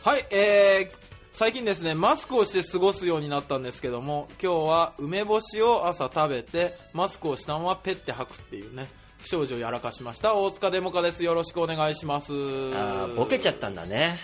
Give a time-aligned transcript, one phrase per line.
[0.04, 1.01] はい、えー、
[1.34, 10.34] 最近ですね、マスクをして過ごすようになったんですけども、今日は梅干しを朝食べて、マスクをしたままペッて吐くっていうね、不祥事をやらかしました。
[10.34, 11.24] 大塚デモカです。
[11.24, 12.34] よろしくお願いします。
[12.74, 14.18] あボケちゃったんだね。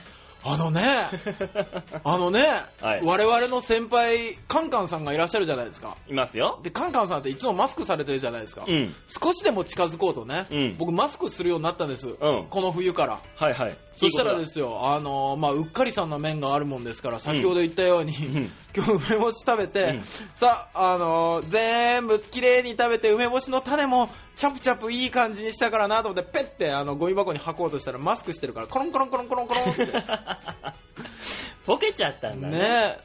[0.45, 1.09] あのね、
[2.05, 2.47] あのね、
[2.81, 5.97] はい我々の先輩、カンカンさんがいらっしゃるじゃないですか。
[6.09, 6.61] いますよ。
[6.63, 8.65] で、カンカンさんっていつもマスクされてるじゃないですか。
[8.67, 8.95] うん。
[9.07, 12.07] 少しでも近づこうとね、うん僕マスクするようになったんです。
[12.09, 13.21] んこの冬から。
[13.37, 13.77] はいはい。
[13.95, 29.93] そしたらですよ、あのまあ、うっかりさんの面があるもんですから、先ほど言ったように、ん今日梅干し食べて、うんさあ、あの全部きれいに食べて、梅干しの種もチャプチャプいい感じにしたからなと思って、ペッてあのゴミ箱に吐こうとしたらマスクしてるから、コロンコロンコロンコロンコロンって。
[31.67, 32.99] ボケちゃったんだね。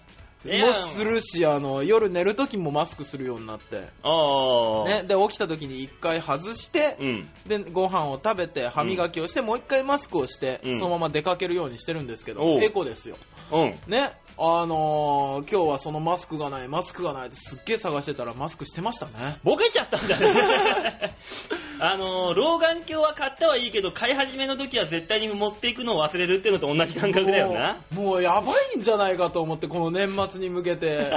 [0.45, 3.87] ねもするし、あの、夜寝るときもマスクするようになって。
[4.03, 4.87] ああ。
[4.87, 7.29] ね、で、起きたときに一回外して、うん。
[7.47, 13.17] で、ご飯を食べて、歯磨きをして、もう一回マスクをして、うんそのまま出かけるようにしてるんですけど、エコですよ。
[13.53, 13.91] うん。
[13.91, 19.39] ね、あのー今日はそのマスクがない、マスクがないってすっげえ探してたらマスクしてましたね。
[19.43, 21.15] ボケちゃったんだね。
[21.79, 27.83] あのー、老眼鏡は買ったはいいけど、買い始めの時は絶対に持っていくのを忘れるっていうのと同じ感覚だよな。
[27.91, 28.05] もう。
[28.05, 31.11] もうやばいんじゃないかと思って、この年末に向けて。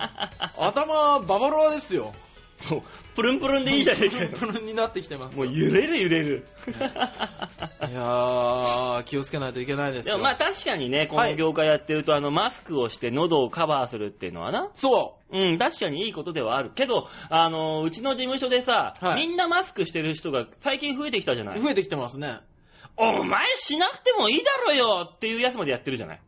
[0.58, 2.14] 頭、ババロアですよ。
[2.70, 2.82] もう
[3.14, 4.30] プルンプルンでいいじゃねえかよ。
[4.32, 5.44] プルンになってきてますよ。
[5.44, 6.46] もう揺れる揺れる。
[6.66, 6.72] い
[7.92, 10.14] やー、気をつけないといけないですよ。
[10.14, 16.70] でもまあ確かにね、こはいの業界やってると、あの、マスクをして喉をカバーするっていうのはな、そうん、確かにいいことではある。
[16.74, 21.58] けど、あの、うちの事務所でさ、はいみんなマスクしてる人が最近増えてきたじゃなう。
[21.58, 21.60] い。
[21.60, 22.40] 増えてきてますね。
[22.96, 26.20] お前しなくてもいいだろよっていうやつまでやってるじゃない。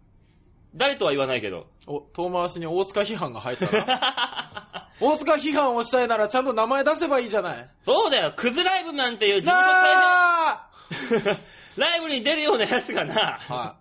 [0.75, 1.67] 誰とは言わないけど。
[1.87, 4.86] お、遠回しに大塚批判が入ったな。
[5.01, 7.71] 大塚批判をしたいならちゃんと名前出せばいいじゃない。
[7.85, 11.39] そうだよ、クズライブなんていう事務な所大変
[11.77, 13.77] ライブに出るようなやつがな、ーは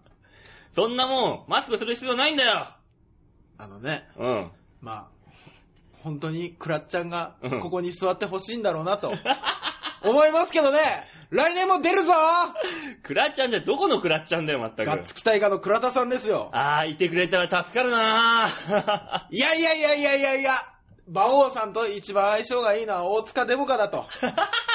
[0.75, 2.51] そんなもん、マスクする必要ないんだよ。
[2.51, 2.75] い。
[3.57, 4.51] あのね、うん。
[4.81, 5.07] まあ、
[6.03, 9.13] 本当にクラッちゃんがうんここに座ってほしいんだろうなと
[10.03, 12.13] 思いますけどね、来年も出るぞ
[13.03, 14.85] クラッちゃんじゃどこのクラッちゃんだよ、まったく。
[14.87, 16.49] ガッツ期待家の倉田さんですよ。
[16.51, 19.25] あー、いてくれたら助かるなぁ。
[19.31, 20.51] いやいやいやいやいやいや、
[21.07, 24.05] 馬王さんと一番相性がいいのは大塚デモカだと。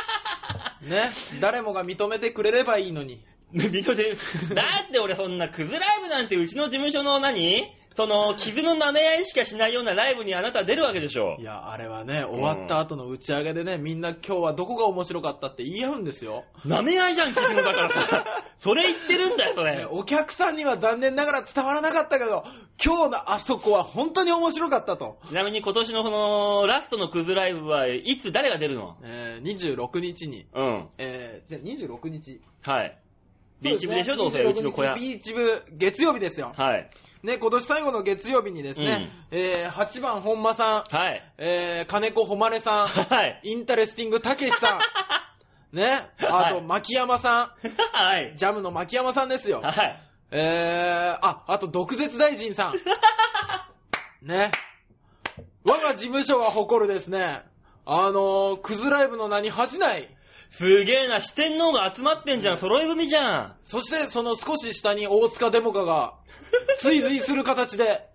[0.83, 1.11] ね、
[1.41, 3.23] 誰もが認めてくれればいいのに。
[3.53, 4.15] 認め、
[4.55, 7.80] だって俺そんなクズライブなんてうちの事務所の何？
[7.97, 11.43] その、傷の舐め合いしかしないようなライブにあなた出るわけでしょい。
[11.43, 16.45] や、あれはね、終わった後の打ち上げでね、みんな今日はどこが面白かったって言い合うんですよ。
[16.65, 18.25] 舐め合いじゃん、傷のだからさ。
[18.61, 19.87] それ言ってるんだよ、それ。
[19.91, 22.45] お客さんには残念ながら伝わらなかったけど、
[22.83, 25.19] 今日のあそこは本当に面白かったと。
[25.27, 28.97] ちなみに今年のこの、ラストのクズライブはいつ誰が出るの？
[29.03, 30.89] えー、26日に、うん。
[30.99, 32.41] えー、じゃあ26日。
[32.63, 32.99] はい。
[33.63, 34.95] ビーチ部でしょ、どうせ、26うちの小屋。
[34.95, 36.53] ビーチ部、月曜日ですよ。
[36.57, 36.89] はい。
[37.23, 41.33] ね、今年最後の月曜日にですね、えー、8番本間さん、はい。
[41.37, 43.41] えー、金子誉さん、はい。
[43.45, 44.81] インタレスティングたけしさん、
[45.77, 47.55] ね、あと、はい牧山さ
[47.93, 48.37] はいん、。
[48.37, 49.61] ジャムの牧山さんですよ。
[49.61, 50.03] はい。
[50.31, 52.75] えー、あ、あと、毒舌大臣さん。
[54.27, 54.51] ね。
[55.65, 57.43] 我が事務所が誇るですね、
[57.85, 60.09] あのー、クズライブの名に恥じない。
[60.49, 63.57] すげえな、四天王が集まってんじゃん、揃い踏みじゃん。
[63.63, 66.15] そして、その少し下に大塚デモカが、
[66.79, 68.09] 追随する形で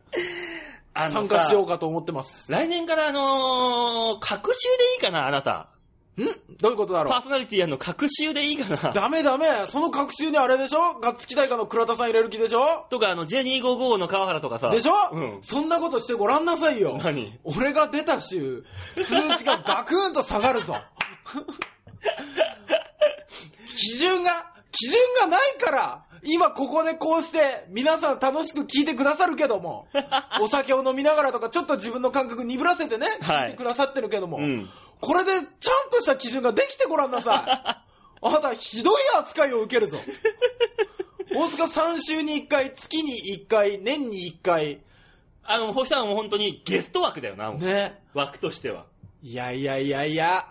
[0.96, 2.52] 参加しようかと思ってます。
[2.52, 5.70] 来年からあのー、各週でいいかな、あなた。
[6.18, 6.24] ん？
[6.62, 7.14] どういうことだろう？
[7.14, 8.94] パーソナリティやんの各週でいいかな。
[8.94, 9.66] ダメダメ。
[9.66, 10.98] その隔週にあれでしょ？
[11.02, 12.86] ガッツ期待家の倉田さん入れる気でしょ？
[12.90, 14.70] とか、あの、J255 の川原とかさ。
[14.70, 14.94] でしょ？
[15.12, 15.40] うん。
[15.42, 16.98] そんなことしてごらんなさいよ。
[17.04, 17.38] 何？
[17.44, 20.78] 俺が出た週、数値がガクーンと下がるぞ。
[23.78, 29.88] 基準が、基準がないから、今ここでこうして皆さん楽しく聞いてくださるけども、
[30.42, 34.70] お酒を飲みながらとかちょっと自分の感覚鈍らせてね、はい聞いてくださってるけども、うん。
[35.00, 35.46] これでちゃん
[35.92, 37.86] とした基準ができてごらんなさい。
[38.22, 40.00] あなたひどい扱いを受けるぞ。
[41.36, 44.82] 大塚3週に1回、月に1回、年に1回。
[45.44, 48.02] あの、星さんはもう本当にゲスト枠だよな、もうね。
[48.14, 48.86] 枠としては。
[49.22, 50.48] いやいやいやいや。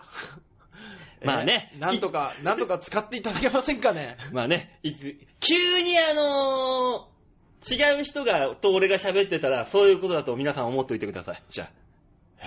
[1.25, 4.17] まあねえーなんとか、なんとか使っていただけませんかね？
[4.31, 7.15] まあね、いつ、急にあのー
[7.67, 11.41] 違う人が、と俺が喋ってたら、そういうことだと皆さん思っておいてください。
[11.49, 11.69] じゃあ。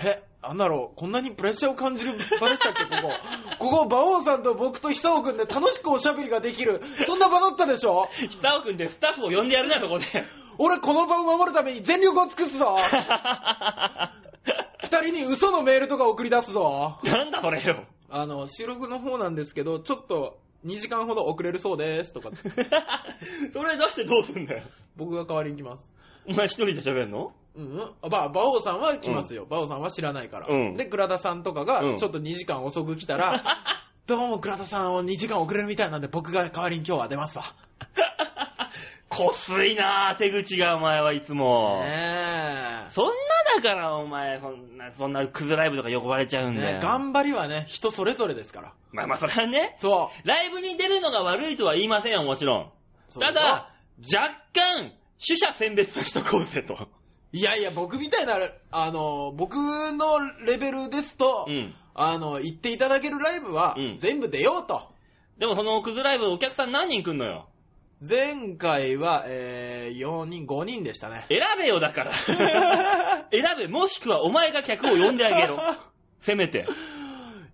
[0.01, 3.11] え、なんだろう、こんなにプレッシャーを感じる場でしたっけ、ここ。
[3.59, 8.07] ここ、馬王さんと僕と久尾くんで楽しくおしゃべりができる、そんな場だったでしょ？
[8.31, 10.05] 北尾くんでスタッフを呼んでやるな、そこで。
[10.57, 12.77] 俺この場を守るために全力を尽くすぞ
[14.81, 17.85] 二人に嘘のメールとか送り出すぞなんだそれよ。
[18.11, 22.31] あの、収録の方なんですけど、ちょっと2時間ほど遅れるそうですとか、
[23.53, 24.63] それ出してどうすんだよ。
[24.95, 25.91] 僕が代わりに来ます。
[26.27, 27.33] お前一人で喋んの？
[27.55, 27.81] うんうん。
[28.01, 29.45] あまあ、馬王さんは来ますよ。
[29.49, 30.47] 馬王さんは知らないから。
[30.47, 33.41] うんで、倉田さんとかうんがちょっと2時間遅く来たら、
[34.05, 37.45] どうも倉田さんを2時間遅れるみたいなんで僕が代わりに今日は出ますわ。
[39.27, 41.83] こすいなぁ、手口がお前はいつも。
[41.83, 43.11] ねそんな
[43.55, 46.49] だからお前、そんな、そんなクズライブとか呼ばれちゃうえ。
[46.49, 46.73] んだよ。
[46.77, 48.73] ね頑張りはね、人それぞれですから。
[48.91, 52.71] まあまあそれはね、そライブに出るのが悪いとは言いませんよ、もちろん。
[53.15, 53.19] う。
[53.19, 53.73] ただ、
[54.13, 54.93] 若干、
[55.25, 56.87] 取捨選別としとこうぜと。
[57.31, 58.37] いやいや、僕みたいな、
[58.71, 61.75] あの、僕のレベルですと、うん。
[61.93, 64.87] あの、行っていただけるライブはうん全部出ようと。
[65.37, 67.48] でもそのクズライブお客さん何人来んのよ？
[68.01, 71.25] 前回は、えー、4人、5人でしたね。
[71.27, 72.13] 選べよ、だから。
[73.31, 75.59] 選べ、もしくはお前が客を呼んであげろ。
[76.21, 76.65] せめて。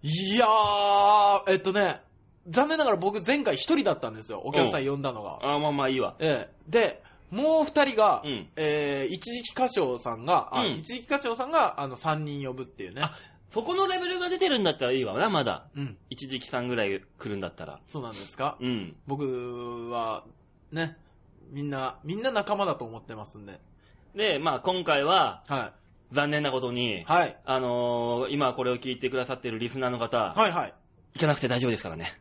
[0.03, 2.01] いやー、えっとね、
[2.47, 4.42] 残念ながら僕前回一人だったんですよ。
[4.45, 5.39] お客さん呼んだのが。
[5.42, 6.15] あまあまあいいわ。
[6.19, 6.50] ええ。
[6.68, 7.01] で、
[7.31, 13.01] もう二人が、うんえー、一時期歌唱さんが、あうん一時期歌唱さんが、あの、三人呼ぶっていうね。
[13.50, 15.68] あそこのレベルが出てるんだったらいいわな、まだ。
[15.75, 15.97] うん。
[16.09, 17.80] 一時期さんぐらい来るんだったら。
[17.88, 18.95] そうなんですか、うん。
[19.07, 20.24] 僕は、
[20.71, 20.97] ね、
[21.51, 23.59] みんな、みんな仲間だと思ってますんで。
[24.15, 25.74] で、まあ今回は、は
[26.12, 27.03] 残念なことに、い。
[27.03, 27.38] はい。
[27.45, 30.74] あのー、今これを聞いてくださってるリスナーの方、はいはい。
[31.15, 32.13] 行かなくて大丈夫ですからね。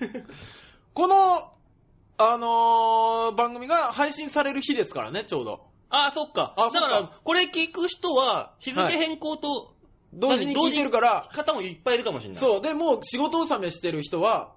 [0.94, 1.52] この、
[2.16, 5.66] あのー、番組が配信される日ですからね、ちょうど。
[5.90, 6.54] ああ、そっか。
[6.56, 9.73] あそっかだから、これ聞く人は、日付変更と、
[10.14, 12.36] 同時に聞いてるから、方もいっぱいいるかもしれない。
[12.36, 12.40] う。
[12.40, 12.62] そう。
[12.62, 14.52] で、もう仕事納めしてる人は、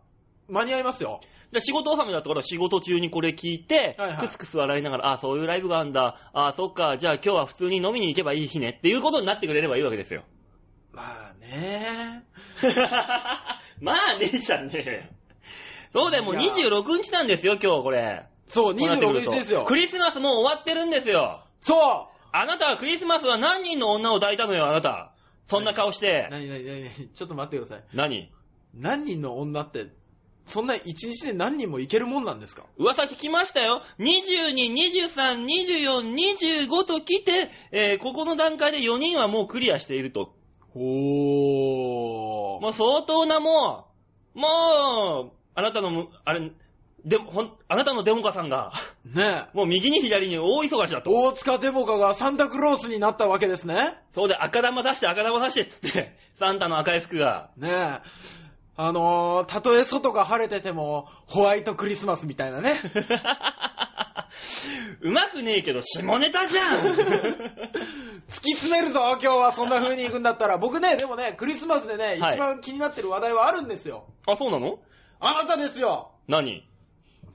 [0.48, 1.22] 間に合いますよ。
[1.52, 6.30] で仕事納めだったから仕事中にこれ聞いて、はいはいクスクス笑いながら、ああ、そういうライブがあるんだ。
[6.34, 6.98] ああ、そっか。
[6.98, 10.24] じゃあ今日は普通に飲みに行けばいい日ねっていうことになってくれればいいわけですよ。
[10.92, 12.24] まあね。
[13.80, 15.10] まあねえじゃねえ。
[15.94, 18.26] そうだよ、もういや26日なんですよ、今日これ。
[18.48, 19.76] そう、こうなってくる26と日ですよク。
[19.76, 21.44] リスマスもう終わってるんですよ。
[21.62, 21.80] そう
[22.34, 25.14] あなたはクリスマスは何人の女を抱いたのよ、あなた。
[25.50, 26.28] そんな顔して。
[26.32, 27.84] 何何何何ちょっと待ってください。
[27.94, 28.32] 何？
[28.74, 29.88] 何人の女って、
[30.46, 32.64] そんな一日で何人もいけるもんなんですか？
[32.78, 33.82] 噂聞きましたよ。
[34.00, 40.34] 22、23、24、25と来て、えーここの段階で4人はもうクリアしていると。
[40.76, 42.62] おー。
[42.62, 43.88] もう相当なも
[44.36, 44.48] う、も
[45.30, 46.52] う、あなたのむ、あれ、
[47.08, 48.74] でも、ほん、あなたのデモカさんが、
[49.06, 49.58] ねえ。
[49.58, 51.12] もう右に左に大忙しだと。
[51.12, 53.96] 大塚デモカがサンタクロースになったわけですね。
[54.14, 57.52] そうで赤玉出して赤玉出してっつって、 サンタの赤い服が。
[57.56, 58.00] ねえ。
[58.76, 62.82] あのー、たとえ外が晴れてても、ホワイトクリスマスみたいなね。
[65.00, 66.80] うまくねえけど、下ネタじゃん
[68.28, 70.58] 突き詰めるぞ、今日はそんな風に行くんだったら。
[70.58, 74.08] 僕ね、でもね、クリスマスでね、はい一番気になってる話題はあるんですよ。
[74.28, 74.80] あ、そうなの？
[75.22, 76.12] あなたですよ。
[76.28, 76.68] 何？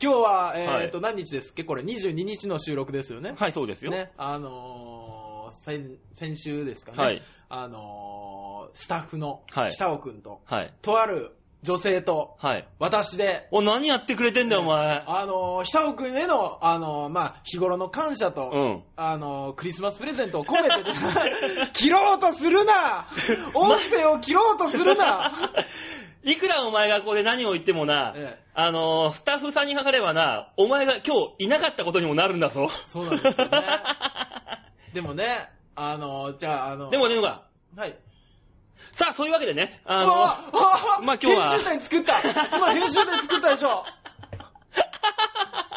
[0.02, 1.62] 今日は、えはいーと、何日ですっけ？
[1.62, 3.34] これ22日の収録ですよね。
[3.36, 3.92] はい、そうですよ。
[3.92, 6.98] ね、あのー、先先週ですかね。
[6.98, 7.22] はい。
[7.48, 10.74] あのー、スタッフのはい久尾くんと、はい。
[10.82, 12.68] とある女性とはい。
[12.80, 15.04] 私で、お、何やってくれてんだよ、お前。
[15.06, 18.82] あのー、久尾くんへの、あのー、まあ、日頃の感謝と、うん。
[18.96, 20.82] あのー、クリスマスプレゼントを込めて
[21.74, 23.08] 切ろうとするな
[23.54, 25.32] 音声を切ろうとするな
[26.24, 32.70] いくらお前がここで何を言ってもな、ええあのースタッフさんにかかればな、お前が今日いなかったことにもなるんだぞ。
[32.84, 33.62] そうなんですよね。
[34.92, 37.42] でもね、あのー、じゃあ、あのー、でもね、ほら
[37.76, 37.96] はい。
[38.92, 43.84] さあ、そういうわけでね、ああの、あまあ今日は編集点作った今編集点作ったでしょ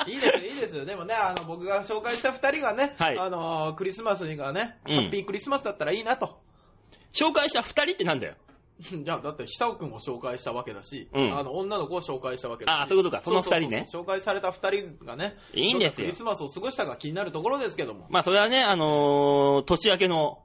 [0.07, 0.85] いいですよ、いいですよ。
[0.85, 6.39] でもね、あの、僕が紹介した二人がね、はいあのー、クリスマスにがね、うんハッピークリスマスだったらいいなと。
[7.13, 8.35] 紹介した二人ってなんだよ。
[8.79, 12.75] じゃあ、だって、久尾くんを紹介したわけだし、うんあの、女の子を紹介したわけだし。
[12.75, 18.07] ああそういうことかその二人ねそうそうそう紹介された二人がね、いいんですよクリスマスを過ごしたか気になるところですけども。
[18.09, 20.39] まあ、それはね、あのー年明けの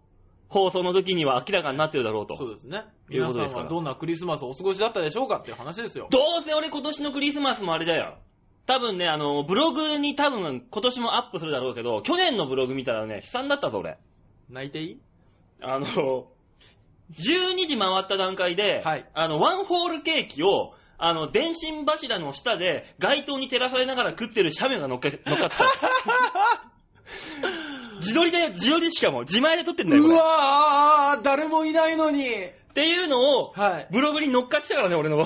[0.48, 2.36] 放送の時には明らかになってるだろうと。
[2.36, 2.84] そうですね。
[3.08, 6.08] いう皆さことですからんはどんなクリスマスをお過ごしだったでしょうかっていう話ですよ。
[6.10, 8.18] どうせ俺今年のクリスマスもあれだよ。
[8.66, 13.98] 多分ね、あの、ブログに多分今年もアップするだろうけど、去年のブログ見たらね、悲惨だったぞ、俺。
[14.48, 15.00] 泣いていい？
[15.62, 16.26] あの、
[17.18, 25.64] 12時回った段階で、はいあの、ワンホールケーキを、あの、電信柱の下で街灯に照らされながら食ってる斜面が乗っけ乗っかってた。
[25.64, 25.68] 12
[28.00, 29.22] 自撮りだよ、自撮りしかも。
[29.22, 30.16] 自前で撮ってんだよ、こうれ。
[30.18, 32.28] わー、誰もいないのに。
[32.44, 33.88] っていうのを、はい。
[33.90, 35.24] ブログに乗っかってたからね、俺の。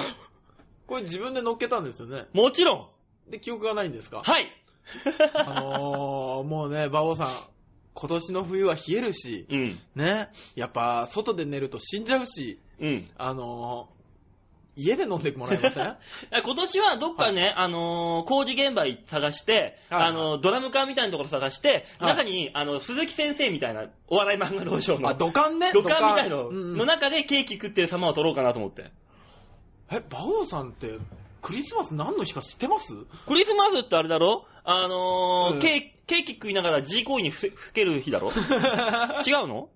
[0.87, 2.27] これ自分で乗っけたんですよね。
[2.33, 2.91] もちろ
[3.29, 3.31] ん。
[3.31, 4.23] で、記憶がないんですか？
[4.25, 4.47] はい。
[5.35, 7.29] あのー、もうね、馬王さん、
[7.95, 9.79] 今年の冬は冷えるし、うん。
[9.95, 13.09] ね、やっぱ外で寝ると死んじゃうし、うん。
[13.17, 13.95] あのー、
[14.77, 15.97] 家で飲んでもらえません？
[16.45, 25.71] 今年はどっかね、あのー工事現場探して、はいあのードラム缶みたいなところ探して、はい中に、あの、鈴木先生みたいな、お笑い漫画道場の、あ、土管ね？
[25.73, 28.91] 土管みたいのの中でケーキ食ってる様を撮ろうかなと思って。
[29.93, 30.99] え、馬王さんって、
[31.45, 32.95] クリスマス何の日か知ってます？
[33.27, 34.47] クリスマスってあれだろ？
[34.65, 38.31] あのーうんケーキ、ケーキ食いながら G 行為にふせ吹ける日だろ？
[39.27, 39.69] 違うの？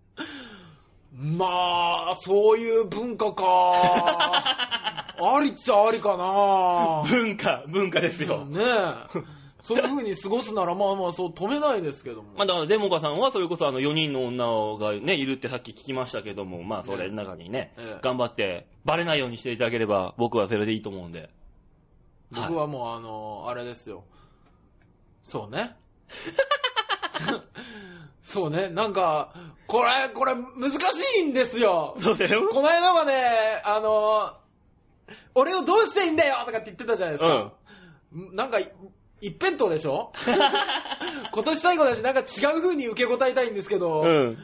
[1.14, 3.44] まあ、そういう文化か。
[5.20, 7.02] ありっちゃありかな。
[7.08, 8.46] 文化、文化ですよ。
[8.46, 9.22] ねえ。
[9.60, 12.28] そういう風に過ごすなら、まあまあ、そう止めないですけども。
[12.36, 21.28] まあだからデモカさんはそれこそあの4人の女がね、いるってさっき聞きましたけども、まあそれの中にね、ええ頑張ってバレないようにしていただければ僕はそれでいいと思うんで。
[22.30, 24.04] 僕はもう、あの、あれですよ。
[25.22, 25.76] そうね。
[28.22, 28.68] そうね。
[28.68, 29.32] なんか、
[29.66, 31.96] これ、これ、難しいんですよ。
[32.00, 32.48] そうだよ。
[32.50, 34.36] この間はね、あの、
[35.34, 37.52] 俺をどうしていいんだよとかって言ってたじゃないですか。
[38.12, 38.58] なんか、
[39.20, 40.12] 一辺倒でしょ？
[41.32, 42.24] 今年最後だし、なんか違
[42.56, 44.38] う風に受け答えたいんですけど、うん。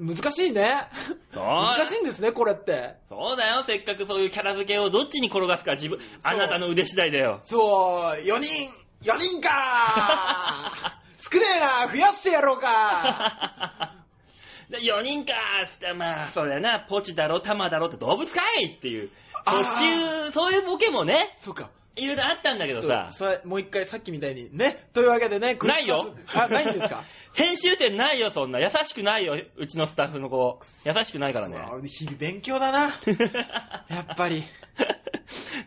[0.00, 0.88] 難しいね。
[1.34, 2.96] 難しいんですね、これって。
[3.10, 3.64] そうだよ。
[3.66, 7.40] せっかくそういうキャラ付けをどっちに転がすか自分、あなたの腕次第だよ。
[7.42, 8.70] そう、4人、
[9.02, 13.92] 4人か 少ねえな、増やしてやろうか
[14.70, 19.10] で4人かーつって、まあ、そうだよな、ポチだろ、タマだろって動物かいっていう。
[19.44, 21.70] 途中、そういうボケもね、そうか。
[22.02, 24.88] いろいろあったんだけどさ、さもう一回さっきみたいにね。
[24.92, 27.04] というわけでね、ないよあ、ないんですか？
[27.32, 28.58] 編集点ないよ、そんな。
[28.58, 30.58] 優しくないよ、うちのスタッフの子。
[30.84, 31.58] 優しくないからね。
[31.86, 32.90] 日々勉強だな。
[33.88, 34.44] やっぱり。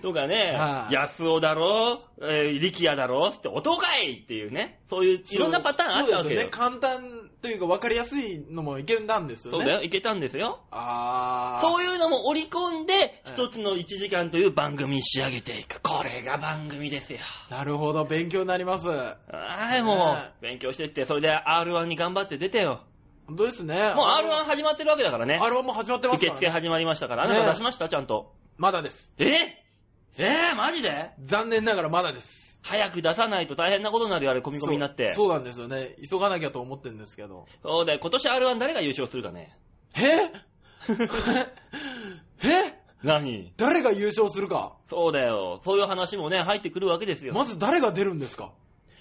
[0.01, 6.17] とかね、はい安尾だろ、えー力也だろって音かいっていうね、そういういろんなパターンあったわけよ。
[6.17, 6.47] そうですよね。
[6.49, 9.57] 簡単というか分かりやすいのもいけたんですよね。
[9.59, 10.61] そうだよ、いけたんですよ。
[10.71, 11.61] あー。
[11.61, 15.81] そういうのも織り込んで、一つの1時間という番組に仕上げていく。
[15.81, 17.19] これが番組ですよ。
[17.49, 18.87] なるほど、勉強になります。
[18.87, 19.17] は
[19.77, 22.81] い、もねう、勉強してって、それで R1 に頑張って出てよ。
[23.27, 23.75] 本当ですね。
[23.95, 25.39] もう R1 始まってるわけだからね。
[25.41, 26.37] R1 も始まってますから、ね。
[26.37, 27.23] 受付始まりましたから。
[27.23, 27.87] あなねた出しました？
[27.87, 28.33] ちゃんと。
[28.57, 29.15] まだです。
[29.17, 29.25] え？
[30.17, 31.11] えー、マジで？
[31.23, 32.59] 残念ながらまだです。
[32.63, 35.07] 早く出さないと大変なことになるよ、あれ、込み込みになって。
[35.07, 35.95] そうそうなんですよね。
[36.09, 37.45] 急がなきゃと思ってるんですけど。
[37.63, 39.57] そうだよ、今年 R1 誰が優勝するかね。
[39.97, 40.31] え？
[42.47, 42.79] え？
[43.03, 43.51] 何？
[43.57, 44.77] 誰が優勝するか？
[44.89, 45.61] そうだよ。
[45.65, 47.33] そういう話もね、入ってくるわけですよ。
[47.33, 48.51] まず誰が出るんですか？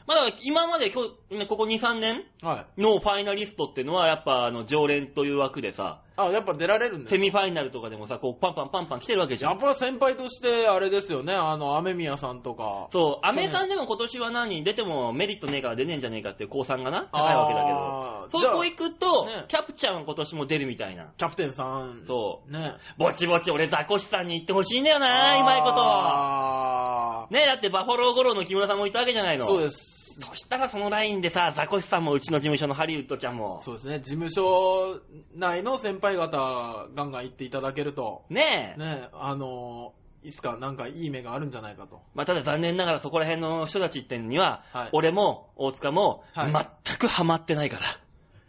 [0.06, 2.80] まだ今まで今日、ね、ここ2、3年はい。
[2.80, 9.52] のファイナリストっていうのは、やっぱあの常連という枠でさ、あ、やっぱ出られるんですセミファイナルとかでもさ、こうパンパンパンパン来てるわけじゃん。
[9.52, 12.88] やっぱ先輩として、あれですよね、あの、雨宮さんとか。
[12.92, 18.40] そう、アメさんでも今年は何出てもメリットねえから出ねえんじゃねえかっていう公算がな、高いわけだけど。
[18.40, 21.12] そこ行くと、ねキャプちゃんは今年も出るみたいな。
[21.16, 22.04] キャプテンさん。
[22.06, 22.52] そう。
[22.52, 22.74] ね。
[22.96, 25.74] ぼちぼち俺ザコシさんに言ってほしいんだよな、うまいこと。
[25.78, 29.44] あねだってバファローゴローの木村さんもいたわけじゃないの。
[29.44, 30.01] ーそうです。
[30.20, 33.58] そしたらそのラインでさ、ザコシさんもうちの事務所のハリウッドちゃんも。
[33.58, 35.00] そうですね、事務所
[35.34, 38.80] 内の先輩方、ガンガン言っていただけると、ねえ。
[38.80, 42.00] ね、あの、いつかなんかいい目があるんじゃないかと。
[42.14, 47.82] まあ、ただ残念ながらそこら辺の人たちっていうのには、はい俺も大塚もはい全くハマってないから、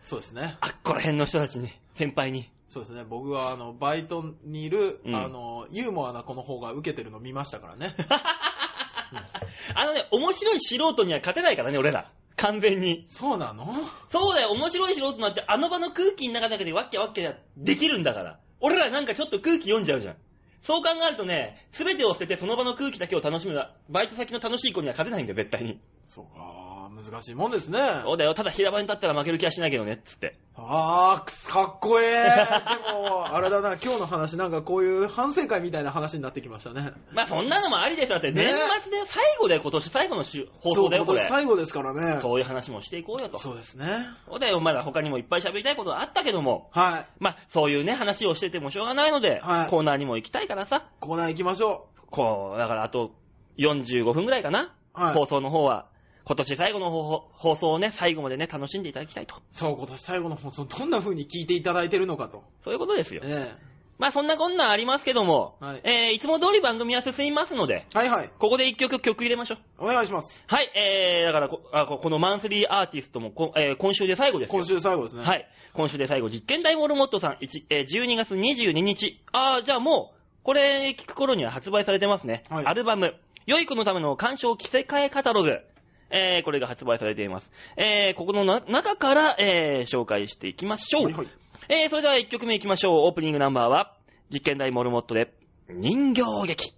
[0.01, 0.57] そうですね。
[0.59, 2.51] あっこら辺の人たちに、先輩に。
[2.67, 3.03] そうですね。
[3.07, 7.95] 僕は、あの、バイトにいる、うんあの、ユーモアな子の方が受けてるの見ましたからね。
[9.75, 12.11] あのね、面白い素人には勝てないからね、俺ら。
[12.35, 13.03] 完全に。
[13.05, 13.73] そうなの？
[14.09, 18.39] そうだよ、面白い素人なんてあの場の空気の中だけでわっきゃわっきゃできるんだから。
[18.59, 20.17] 俺らなんかちょっと空気読んじゃうじゃん。
[20.61, 25.81] そう考えるとね、すべてを捨ててその場の空気だけを楽しむバイト先の楽しい子には勝てないんだよ、絶対に。
[26.05, 26.39] そうか、
[26.93, 27.79] 難しいもんですね。
[28.03, 30.37] そうだよ、ただ平場に立ったら負ける気はしないけどね、つって。
[30.55, 32.47] あー、かっこええ。
[32.87, 36.93] でも、あれだな、今日の話、なんかこういう反省会みたいな話になってきましたね。
[37.11, 38.15] まあそんなのもありですよ。
[38.15, 41.29] だってね年末で最後で今年最後の週放送だよ、これ今年。
[41.29, 42.19] 最後ですからね。
[42.21, 43.39] そういう話もしていこうよと。
[43.39, 44.05] そうですね。
[44.29, 46.69] そうだよ、まだ他にもいっぱい喋りたいことはあったけども。
[46.71, 47.07] はい。
[47.19, 50.85] まあそういうね、話をしててもしょうがないので、はいコーナーにも行きたいからさ。
[50.99, 53.11] コーナー行きましょこう、だからあと
[53.57, 54.75] 45分ぐらいかな。
[54.95, 55.01] う。
[55.01, 55.13] はい。
[55.13, 55.87] 放送の方は。
[56.25, 56.89] 今年最後の
[57.33, 59.35] 放送をね、最後までね、楽しんでいただきたいと。
[59.51, 62.43] そう、今年最後の放送、どんな風に聞いていただいてるのかと。
[62.63, 63.21] そういうことですよ。
[63.25, 63.55] え
[63.99, 68.29] まあそんなこんなんありますけども、はいえー、いつも通り番組は進みますので、はいはい。
[68.39, 69.83] ここで一曲曲入れましょう。
[69.83, 70.43] お願いします。
[70.47, 74.53] はい、えー、だからこあここのマンスリーアーティストもこ、えー今週で最後ですよ。
[74.53, 75.23] 今週最後ですね。。
[75.23, 75.43] はいい。
[75.73, 79.21] 今週で最後、実験台モルモットさん、1えー12月22日。
[79.31, 82.43] あー、じゃあもう、これ聞く頃には発売されてますね。
[82.49, 83.13] はいアルバム、
[83.45, 85.59] 良い子のための鑑賞着せ替えカタログ。
[86.13, 87.51] えー、これが発売されています。
[87.75, 91.05] えー、ここのな中から、えー、紹介していきましょう。
[91.05, 91.27] はいはい。
[91.69, 93.07] えー、それでは1曲目いきましょう。
[93.07, 93.95] オープニングナンバーは、
[94.31, 95.33] 実験台モルモットで、
[95.69, 96.73] 人形劇。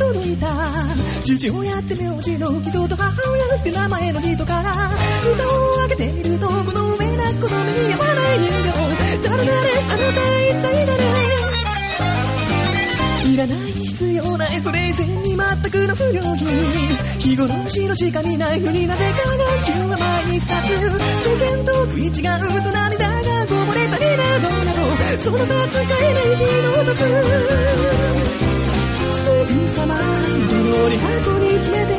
[0.00, 0.48] 届いた
[1.24, 8.38] 父親って名字の人と母親って名前の人から蓋を開けてみるとこの上な子供にやまない。
[8.38, 8.72] 人形
[9.22, 10.94] 誰誰あなた一体誰
[13.30, 13.36] い。
[13.36, 13.72] らない。
[13.72, 14.62] 必要ない。
[14.62, 16.48] それ以前に全くの不良品
[17.18, 18.60] 日頃後ろしか見ない。
[18.62, 20.70] のになぜか眼球は前に二つ
[21.26, 22.04] 世間と食い。
[22.06, 22.12] 違う
[22.62, 26.22] と涙がこぼれたりなどなどその他使えない。
[26.38, 27.04] 気の落とす
[29.12, 31.94] すぐさま泥に箱に詰めて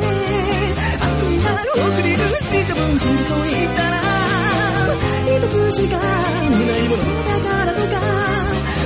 [1.00, 4.02] 悪意なる送り主に処分すると言ったら
[5.26, 6.06] 一つしかな
[6.76, 7.94] いものだからとか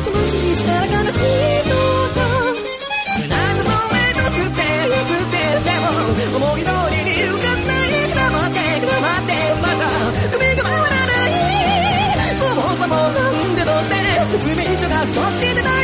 [0.05, 1.21] その次したら悲しい
[1.65, 1.71] こ
[2.15, 2.23] とか
[3.29, 4.59] なんだそれとつって
[5.07, 5.71] つってで
[6.31, 9.31] も思い通りに浮かせない黙って黙って
[9.61, 9.83] また
[10.31, 12.37] 首が回らない。
[12.37, 13.95] そもそもなんでどうして？
[14.27, 15.76] 説明書が不足してな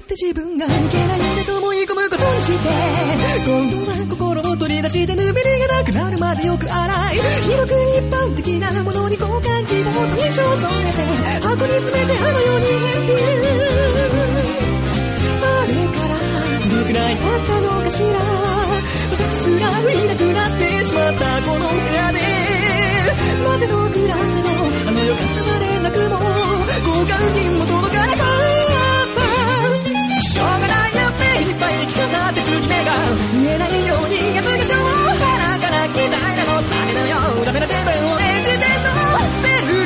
[0.00, 0.74] って自分がいけ
[1.06, 2.54] ないんだと思い込むことにして
[3.44, 10.96] 今度は心を取り出してぬめりがなくなるまでよく洗い広く一般的なものに交換希望と印象を添えて
[11.46, 13.20] 箱に詰めてあのように返品
[15.44, 16.16] あれから
[16.66, 18.18] どれくらい経ったのかしら
[19.12, 22.18] 私すらいなくなってしまったこの部屋で
[23.44, 24.48] 待てのくらいの
[24.88, 26.16] あの世から連絡も
[26.88, 28.39] 交換品も届かなかった。
[32.60, 32.92] 飾って次目が
[33.32, 34.80] 見えないようにやつがしょう。
[34.80, 39.79] 鼻かな期待なのされのよダメな自分を演じてどうせる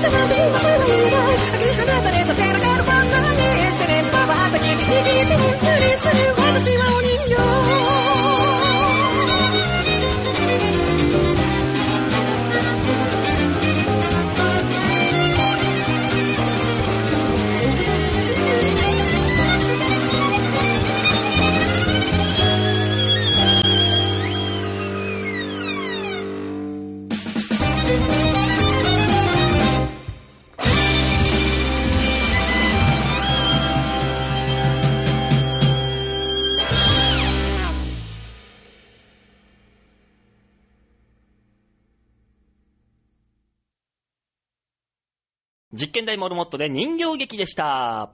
[0.00, 0.37] けな
[46.08, 48.10] 実験台モルモットで人形劇でした。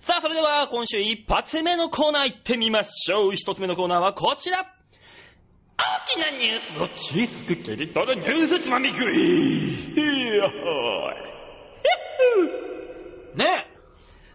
[0.00, 3.32] さあ、それでは今週一発目のコーナー行ってみましょう。
[3.32, 4.58] 一つ目のコーナーはこちら。
[4.58, 4.66] 大
[6.06, 9.14] きなニュースを小さく切り取るニュースつまみ食い。
[9.94, 10.56] ひやほ
[13.34, 13.38] い。
[13.38, 13.44] ね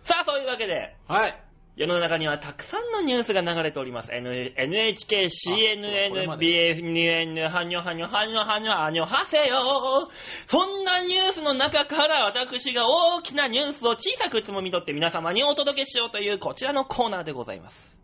[0.03, 1.43] さあ、そういうわけで、はい。
[1.77, 4.11] 世の中にはたくさんのニュースが流れております。
[4.13, 10.09] N- NHK、CNN、BFNN、はにょはにょはにょはにょはにょはせよ。
[10.47, 17.97] そんなニュースの中から私が大きなニュースを小さくつもみ取って皆様にお届けしようというこちらのコーナーでございます。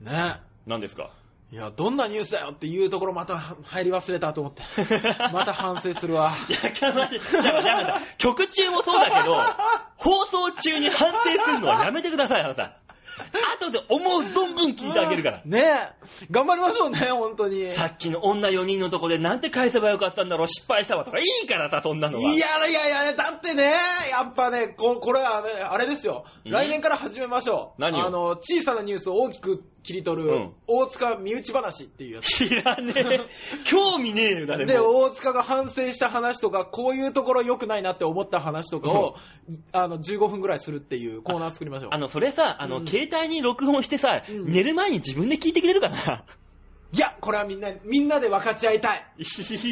[0.00, 1.10] ね何ですか？
[1.52, 4.62] いや、どんなニュースだよっていうところまた入り忘れたと思って。
[5.34, 6.30] また反省するわ。
[6.48, 6.52] い。
[6.52, 9.36] やめてやめて曲中もそうだけど、
[9.98, 12.76] 放送中に反省するのはやめてください、あなた。
[13.60, 15.42] 後で思う存分聞いてあげるから。
[15.46, 16.28] ねえ。
[16.30, 17.64] 頑張りましょうね、本当に。
[17.64, 22.22] いさっきの女4人のとこでなんて返せばよかったんだろう、失敗したわとかいいからさ、そんなのは。
[22.22, 23.72] やいやいや、だってね、
[24.10, 26.24] やっぱね、ここれはね、あれですよ。
[26.44, 26.50] ん？
[26.50, 27.80] 来年から始めましょう。
[27.80, 28.06] 何を？
[28.06, 32.26] あの、小さなニュースを大きく切り取る、うん大塚身内話っていうやつ。
[32.26, 33.64] 知らねえ。
[33.64, 35.04] 興味ねえよ、誰で、も。
[35.04, 39.16] 大塚が反省した話とか、こういうところ良くないなって思った話とかを、
[39.72, 41.90] あの、15分ぐらいするっていうコーナー作りましょう。
[41.92, 46.24] あの、それさ、あの、うん携帯に録音してさ、うん寝る前に自分で聞いてくれるかな？
[46.92, 49.06] いや、これはみんな、みんなで分かち合いたい。
[49.18, 49.22] い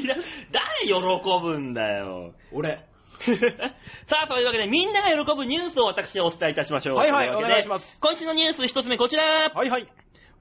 [0.06, 0.14] や、
[0.52, 0.94] 誰喜
[1.42, 2.32] ぶんだよ。
[2.52, 2.87] 俺。
[4.06, 6.96] さあ、というわけで、みんなが喜ぶニュースを私はお伝えいたしましょう。
[6.96, 9.24] はいはいお願いします今週のニュース一つ目、こちら。
[9.50, 9.86] はいはい。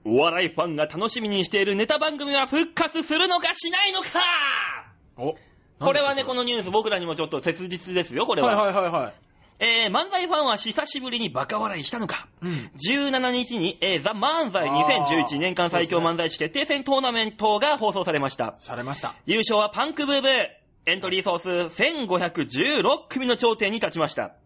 [0.06, 4.08] お笑いファンが楽しみにしているネタ番組は復活するのかしないのか
[5.18, 5.36] お
[5.84, 8.56] これはね、この、のニュース僕らにもちょっと切実ですよ、これは。
[8.56, 9.14] はいはいはいはい。
[9.60, 12.72] えー、漫才ファンは久しぶりにバカ笑いしたのかうん。
[12.76, 18.54] 17日に、えー、ザ・漫才あー2011年間最強漫才師決定戦トーナメントが放送されました。
[18.58, 19.16] されました。
[19.26, 20.32] 優勝はパンクブーブー。
[20.90, 24.38] エントリー総数1516組の頂点に立ちました。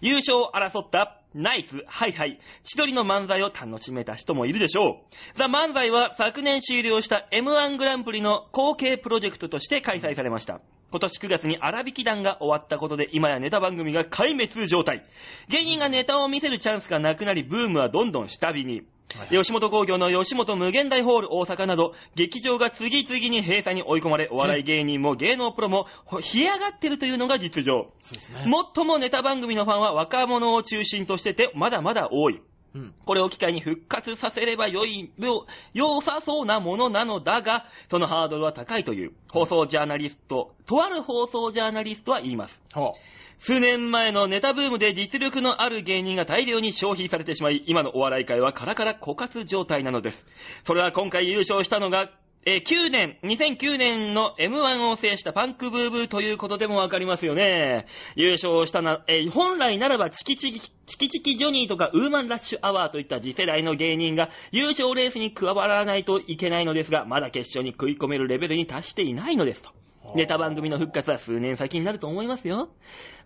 [0.00, 5.14] 優勝を争ったナイツ、ハイハイ、千鳥の漫才を楽しめた人もいるでしょう。
[5.34, 10.60] ザ・漫才は昨年終了した M1 グランプリの後継プロジェクトとして開催されました。
[10.92, 15.04] 今年9月に荒引き団が終わったことで今やネタ番組が壊滅状態。
[15.48, 18.82] 芸人がネタを見せるチャンスがなくなりブームはどんどん下火に。
[19.30, 27.90] 吉本興業の吉本無限大ホール大阪など、劇場が次々に閉鎖に追い込まれ、お笑い芸人も芸能プロも冷え上がってるというのが実情。
[28.00, 28.44] そうですね。
[28.74, 32.42] 最もネタ番組のファンは若者を中心としてて、まだまだ多い。
[32.74, 32.94] うん。
[33.06, 42.62] これを機会に復活させれば良い、よ、良さそうなものなのだが、そのハードルは高いという、放送ジャーナリスト、とある放送ジャーナリストは言います。
[42.74, 42.94] ほ
[43.40, 50.26] 数年前のネタブームで実力のある芸人が大量に消費されてしまい、今のお笑い界はカラカラ枯渇状態なのです。
[50.64, 52.10] それは今回優勝したのが、
[52.44, 57.86] えー9年、2009年の M1 を制したパンクブーブーということでもわかりますよね。
[58.16, 69.70] 優勝したな、えー本来ならばチキチキ、チキチキジョニーとかウーマンラッシュアワーといった次世代の芸人が優勝レースに加わらないといけないのですが、まだ決勝に食い込めるレベルに達していないのですと。
[70.14, 72.70] ネタ番組の復活は数年先になると思いますよ。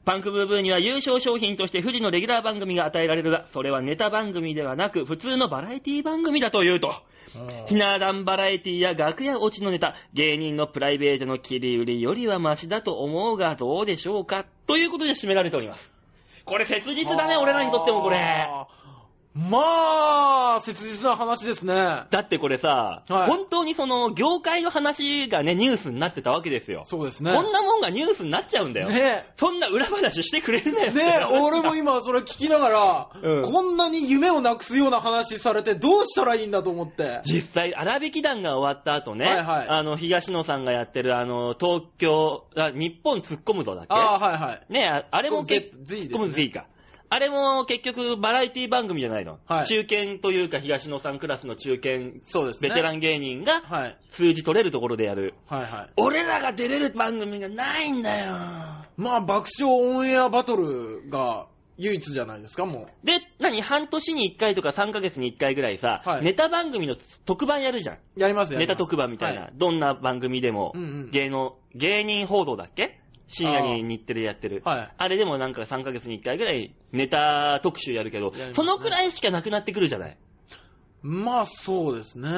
[0.05, 6.89] パンクブーブーには優勝商品として富士のレギュラー番組が与えられるが、それはネタ番組ではなく普通のバラエティ番組だというと。
[6.89, 7.69] う。
[7.69, 14.45] ひな壇バラエティや楽屋落ちのネタ、芸人のプライベートの切り売りよりはマシだと思うがどうでしょうか？
[14.67, 15.93] ということで締められております。
[16.45, 18.49] これ切実だね、俺らにとってもこれ。
[19.35, 21.75] まあ、切実な話ですね。
[21.75, 26.83] だってこれさ、はい本当にその業界の話がね、ニュースになってたわけですよ。
[26.85, 27.35] そうですね。
[27.35, 28.89] こんなもんがニュースになっちゃうんだよ。
[28.89, 30.93] ねそんな裏話してくれるなよ。
[30.93, 37.23] ねえ、俺も今それ聞きながら、うんこんなに夢をなくすような話されてどうしたらいいんだと思って。
[37.25, 44.73] 実際、荒引き団が終わった後ね、はいはいあの、東野さんがやってる、あの、東京、あ日本突っ込むぞだっけああ、はいはい。
[44.73, 46.67] ねああれも結 Z 突っ込む Z か。
[47.15, 49.39] あれも結局バラエティ番組じゃないの？
[49.47, 52.71] はい中堅というか東野さんクラスの中堅、そうですね。
[52.71, 53.99] ベテラン芸人がはい。
[54.11, 55.35] 数字取れるところでやる。
[55.47, 55.91] はいはい。
[55.97, 58.33] 俺らが出れる番組がないんだよ。
[58.97, 61.49] まあ、爆笑オンエアバトルが
[61.79, 63.61] 唯一じゃないですか、もで、何？
[63.63, 66.97] 半年に1回とか3ヶ月に1回ぐらいさ、はいネタ番組の
[67.27, 67.97] 特番やるじゃん。
[67.97, 67.99] う。
[68.17, 68.59] やりますよ。
[68.59, 69.51] ネタ特番みたいな。
[69.55, 73.01] どんな番組でも、うんうん芸能、芸人報道だっけ？
[73.33, 74.63] 深夜に日テレでやってる。
[74.65, 74.79] はい。
[74.79, 74.93] はい。
[74.97, 80.17] あれでもなんか3ヶ月に1回ぐらいネタ特集やるけどね、そのくらいしかなくなってくるじゃない？
[81.03, 82.29] まあ、そうですね。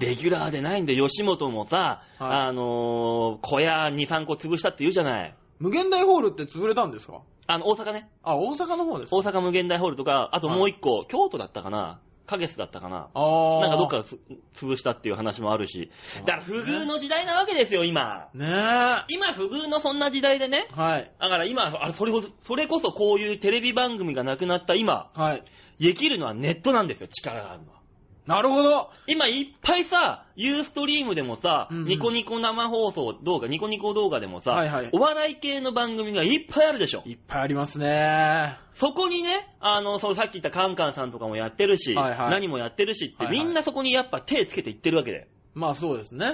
[0.00, 5.36] レギュラーでないんで、吉本もさ、はいあのー、小屋2、3個潰したって言うじゃない？
[5.58, 7.20] 無限大ホールって潰れたんですか？
[7.46, 8.08] あの、大阪ね。
[8.22, 9.16] あ、大阪の方ですか？
[9.16, 12.00] 大阪無限大ホールとか、あともう1個、京都だったかな？
[12.26, 13.08] ヶ月だったかな。
[13.14, 14.18] なんかどっかつ
[14.54, 15.90] 潰したっていう話もあるし。
[16.24, 18.28] だから不遇の時代なわけですよ、今。
[18.34, 19.04] ねえ。
[19.08, 20.66] 今不遇のそんな時代でね。
[20.70, 21.12] はい。
[21.20, 22.12] だから今、あれ、それ
[22.46, 25.44] それこそこういうテレビ番組がなくなった今、はい。
[25.78, 27.83] できるのはネットなんですよ、力があるのは。
[28.26, 28.90] なるほど。
[29.06, 37.02] 今いっぱいさ、ユーストリームでもさ、うんうんニコニコ生放送動画、ニコニコ動画でもさ、はいはいお笑い系の番組がいっぱいあるでしょ。
[37.04, 38.58] いっぱいありますね。
[38.72, 45.28] そこにね、あの、そうさっき言ったカンカンさんとかもやってるし、はいはい何もやってるしって、はいはいみんなそこにやっぱ手つけていってるわけで。
[45.54, 46.32] まあそうですね。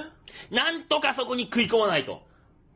[0.50, 2.22] なんとかそこに食い込まないと。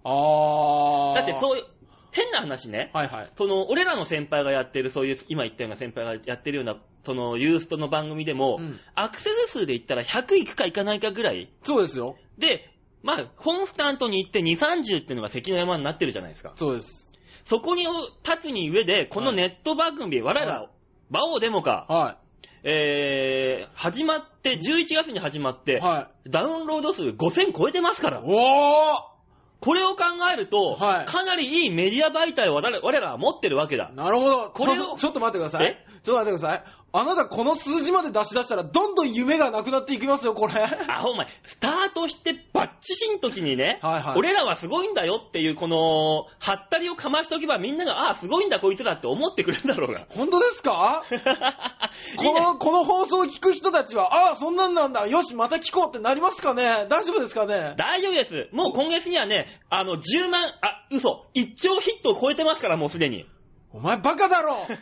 [0.04, 1.14] あー。
[1.14, 1.64] だってそういう、
[2.10, 2.90] 変な話ね。
[2.92, 3.30] はいはい。
[3.36, 12.16] その、俺らの先輩がやってる、そういう、今言ったような先輩がやってるような、その、ユーストの番組でも、うんアクセス数で言ったら100いくかいかないかぐらいそうですよ。
[12.38, 12.70] で、
[13.02, 16.52] まあ、コンスタントに行って2、30っていうのが関の山になってるじゃないですか。
[16.54, 17.12] そうです。
[17.44, 17.86] そこに
[18.24, 20.70] 立つに上で、このネット番組、我はら、
[21.10, 22.18] バオデモか、は
[22.62, 25.76] えー、始まって、11月に始まって、い。
[25.76, 26.30] はい。
[26.30, 28.22] ダウンロード数5000超えてますから。
[28.24, 29.14] おー
[29.60, 33.90] これを考えると、はいかなりいいメディア媒体を我らは持ってるわけだ。
[33.94, 34.50] なるほど。
[34.50, 35.86] これをちょちょっと待ってくださいえ？
[36.02, 36.64] ちょっと待ってください。
[36.96, 40.54] あなたこの数字まで出し出したら、どんどん夢がなくなっていきますよ、これ。
[40.54, 50.06] あ、お前、スタートしてバッチシの時にね、はいはい俺らはすごいんだよっていう、この、はったりをかましとけばみんなが、ああ、すごいんだこいつらって思ってくれるんだろうが。
[50.10, 51.02] 本当ですか？
[52.16, 55.06] この、この放送を聞く人たちは、ああ、そんなんなんだ。
[55.08, 56.86] よし、また聞こうってなりますかね？
[56.88, 57.74] 大丈夫ですかね？
[57.76, 58.48] 大丈夫です。
[58.52, 63.26] もう今月にはね、あの、10万、あ、嘘、1兆ヒットを超えてますから、もうすでに。
[63.72, 64.68] お前バカだろ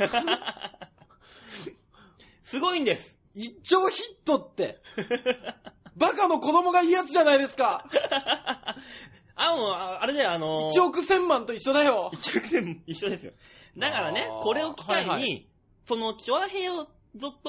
[2.52, 3.16] すごいんです。
[3.32, 4.78] 一丁ヒットって。
[5.96, 7.88] バカの子供が言うやつじゃないですか。
[9.34, 12.10] あ、もう、ああれだよ、あのー、1億千万と一緒だよ。
[12.12, 13.32] 1億円一緒ですよ。
[13.78, 15.46] だからねあ、ーこれを機会に、はいはい
[15.86, 16.88] その、チョアヘヨ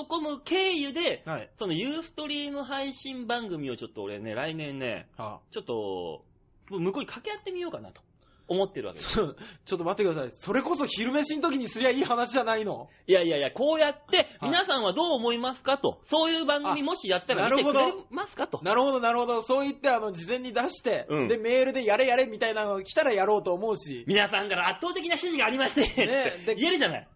[0.07, 1.49] .com 経由で、はい。
[1.59, 6.23] そのユーストリーム配信番組をちょっと俺ね、来年ね、あちょっと、
[6.69, 8.01] 向こうに掛け合ってみようかなと
[8.47, 9.15] 思ってるわけです。
[9.15, 10.31] ちょっと待ってください。
[10.31, 12.89] それこそ昼飯の時にすりゃいい話じゃないの？
[13.07, 18.59] いやいやいや、こうやって、はい皆さんはどう思いますかと、そういう番組あもしやったら見てくなるほどれますかと。
[18.61, 19.41] なるほど、なるほど。
[19.41, 27.07] そう言って、あの、事前に出して、うんで、メールでやれやれみたいなのが来たらやろうと思うし、皆さんから圧倒的な指示がありまして、ねで 言えるじゃない。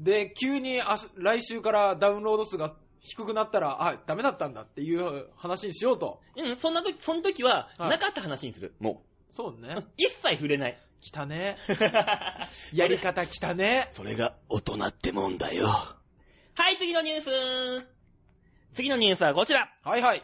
[0.00, 6.20] で、急にあし来週からダウンロード数が低くなったら、あ、ダメだったんだっていう話にしようと。
[6.36, 8.74] うん、そんな時、その時は、はいなかった話にする。
[8.80, 9.09] もう。
[9.30, 9.76] そうね。
[9.96, 10.78] 一切触れない。
[11.00, 11.56] 来たね。
[12.74, 13.88] やり方来たね。
[13.94, 15.68] それが大人ってもんだよ。
[15.68, 17.86] はい、次のニュース。
[18.74, 19.72] 次のニュースはこちら。
[19.82, 20.22] はいはい。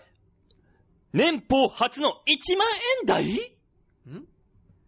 [1.12, 2.68] 年俸初の1万
[3.00, 3.24] 円台？
[3.34, 4.26] ん？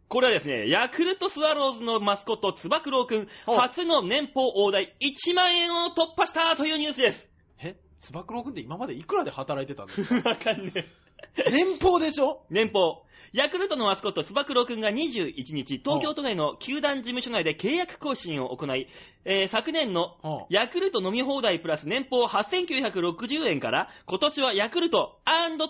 [0.08, 7.28] これはですね、ヤクルトスワローズのマスコット、つば九郎くん、初の年俸大台1万円を突破したというニュースです。
[7.62, 7.76] え？
[7.98, 10.16] つば九郎くんって今までいくらで働いてたんですか？
[10.28, 11.50] わかんねえ。
[11.50, 12.44] 年俸でしょ？
[12.50, 13.02] 年俸。
[13.32, 18.88] ヤクルトのマスコット、つば九郎くんが21日、東京都内の球団事務所内で契約更新を行い、
[19.24, 25.20] えー昨年のはヤクルト飲み放題プラス年俸8960円から、今年はヤクルト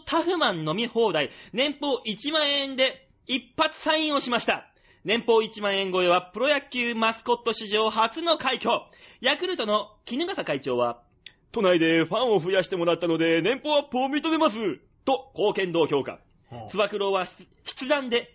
[0.06, 4.72] タフマン飲み放題年俸1万円で一発サインをしました。
[5.04, 8.82] 年俸1万円超えはプロ野球マスコット史上初の快挙。
[9.20, 11.02] ヤクルトの衣笠会長は、
[11.50, 14.58] 都内でファンを増やしてもらったので年俸アップを認めます。
[15.04, 16.20] と貢献度を評価。
[16.50, 17.26] あつば九郎は
[17.64, 18.34] 筆談で、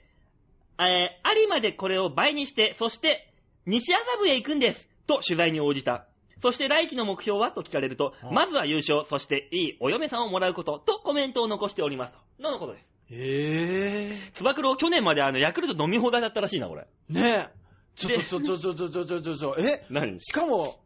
[0.80, 3.30] えー、有馬でこれを倍にして、そして、
[3.66, 4.88] 西麻布へ行くんです。
[5.08, 6.06] と取材に応じた。
[6.42, 7.52] そして来季の目標は？
[7.52, 12.14] と聞かれると、うんまずは優勝、そしていいお嫁さんをもらうこと、とコメントを残しております。
[12.42, 12.52] と。
[12.52, 12.86] のことです。
[13.12, 16.88] えつば九郎去年まであの、ヤクルト飲み放題だったらしいな、これ。
[17.10, 17.14] ー。
[17.14, 17.64] ねえ。
[17.96, 20.80] ちょちょちょちょちょちょちょちょちょ、え何しかも、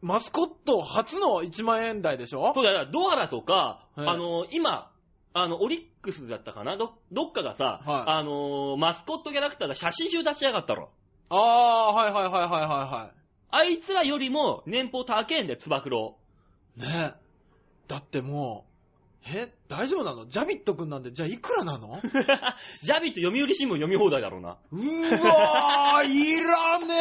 [0.00, 4.90] マスコット初の1万円台でしょそうだよ、ドアラとか、はいあの、今、
[5.34, 6.76] あの、オリックスだったかな？
[6.76, 10.90] ど、どっかがさ、はいあの、マスコットキャラクターが写真集出しやがったろ。
[11.30, 13.10] ああ、はいはいはいはいはいは
[13.50, 16.16] あいつらよりも年俸高えんで、つば九郎。
[16.76, 16.80] い。
[16.80, 16.86] ね
[17.16, 17.22] え。
[17.88, 18.72] だってもう、
[19.24, 20.26] え大丈夫なの？
[20.26, 22.00] ジャビットくんなんで、じゃあいくらなの？
[22.82, 24.56] ジャビット読売新聞読み放題だろうな。
[24.72, 24.76] う
[25.26, 26.94] わー、いらね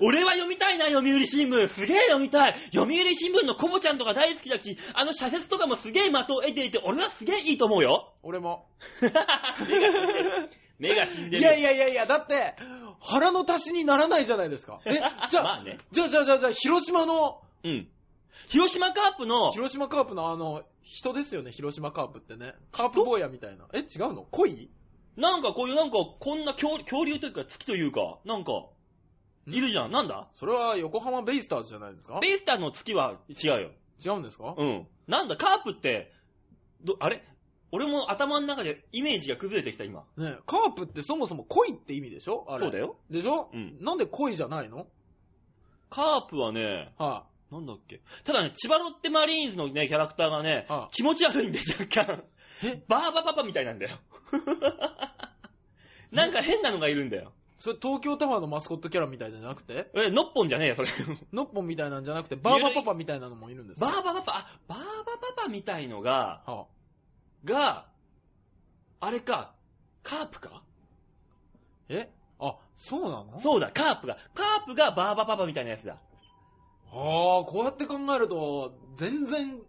[0.00, 1.68] 俺は読みたいな、読売新聞。
[1.68, 2.54] すげえ読みたい。
[2.72, 8.12] 読売新聞のコボちゃんとか大好きだし、あの社説とかもすげえ的を得ていて、俺はすげえいいと思うよ。
[8.22, 8.66] ー俺も。
[10.78, 11.42] 目が死んでる。
[11.42, 12.56] いやいやいやいや、だって、
[13.00, 14.80] 腹の足しにならないじゃないですか。
[14.84, 14.94] え、
[15.30, 15.78] じゃあ、まあね。
[15.90, 17.88] じゃあじゃあじゃあじゃあ、広島の、うん。
[18.48, 22.54] 広島カープの、広島カープのあの、人ですよね、広島カープってね。
[22.72, 23.66] カープ坊やみたいな。
[23.72, 24.26] え、違うの？
[24.30, 24.68] 恋？
[25.16, 28.66] なんかこういうなんか、こんな恐恐竜というか月というか、なんか、
[29.46, 29.90] いるじゃん。
[29.90, 30.28] なんだ？
[30.32, 32.18] それは横浜ベイスターズじゃないですか？
[32.20, 33.70] ベイスターの月は違うよ。
[34.04, 34.54] 違うんですか？
[34.56, 34.86] うん。
[35.06, 36.12] なんだ、カープって、
[36.82, 37.22] ど、あれ？
[37.72, 40.04] 俺も頭の中でイメージが崩れてきた、今。
[40.16, 42.46] ねカープってそもそも恋って意味でしょ？
[42.48, 42.96] あれそうだよ。
[43.10, 43.50] でしょ？
[43.52, 44.86] うんなんで恋じゃないの？
[45.90, 48.00] カープはね、はなんだっけ？
[48.24, 52.24] ただね、千葉ロッテマリーンズのね、キャラクターがね、あ気持ち悪いんで、若干。
[52.64, 52.82] え？
[52.88, 53.98] バーバパパみたいなんだよ。
[56.12, 57.32] なんか変なのがいるんだよ。
[57.56, 57.60] い。
[57.60, 59.90] それ東京タワーのマスコットキャラみたいじゃなくて？
[59.94, 60.88] え、ノッポンじゃねえよ、それ。
[61.32, 64.84] ノッポンみたいなんじゃなくて、バーバパパみたいなのもいるんですバかーバパパ、あ、バーバ
[65.36, 66.66] パパみたいのが、は
[67.44, 67.86] が、
[69.00, 69.54] あれか、
[70.02, 70.62] カープか？
[71.88, 72.10] え？
[72.40, 73.40] あ、そうなの？
[73.40, 74.16] そうだ、カープが。
[74.34, 75.94] カープがバーバパパみたいなやつだ。
[75.94, 75.98] あ
[76.96, 79.60] あ、こうやって考えると、全然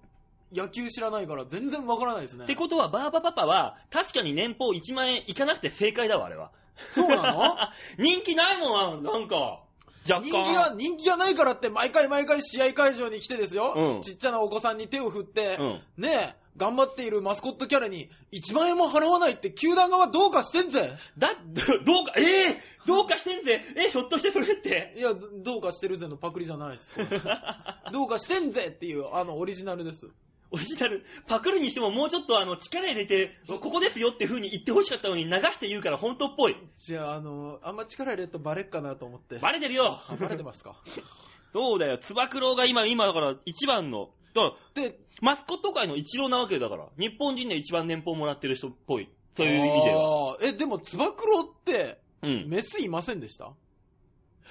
[0.52, 2.46] 野球知らないから全然わからないですね。
[2.46, 6.52] ってことは、バーバパパは、確かに年俸1万円いかなくて正解だわ、あれは。
[6.90, 7.58] そうなの？
[7.98, 9.62] 人気ないもん、なんか。
[10.08, 10.24] 若干。
[10.24, 15.82] 人気が、人気がないからって毎回毎回試合会場に来てですよ、うんちっちゃなお子さんに手を振って、うん。
[15.98, 23.64] ねえ、頑張っているマスコットキャラに1万円も払わないって球団側どうかしてんぜだ、どどうか、ええどうかしてんぜ。
[23.76, 24.94] え、ひょっとしてそれって。
[24.96, 26.94] いや、どどうかしてるぜのパクリじゃないです。
[27.92, 30.10] どうかしてんぜっていう、あの、オリジナルです。
[30.56, 36.56] オリジナル、パクるにしてももうちょっとあの、力入れて、ここですよって風に言ってほしかったのに流して言うから本当っぽい。
[36.78, 39.38] じゃあ、あの、あんま力入れるとバレっかなと思って。
[39.40, 40.02] バレてるよ。
[40.08, 40.76] あバレてますか？
[41.54, 49.10] そうだよ、つば九郎が今、今だから一番の、だから、で、マスコット界の一郎なわけだから、日本人で一番年俸もらってる人っぽい。
[49.36, 50.32] という意味では。
[50.34, 52.46] あーえ、でも、つば九郎って、うん。
[52.50, 53.54] メスいませんでした？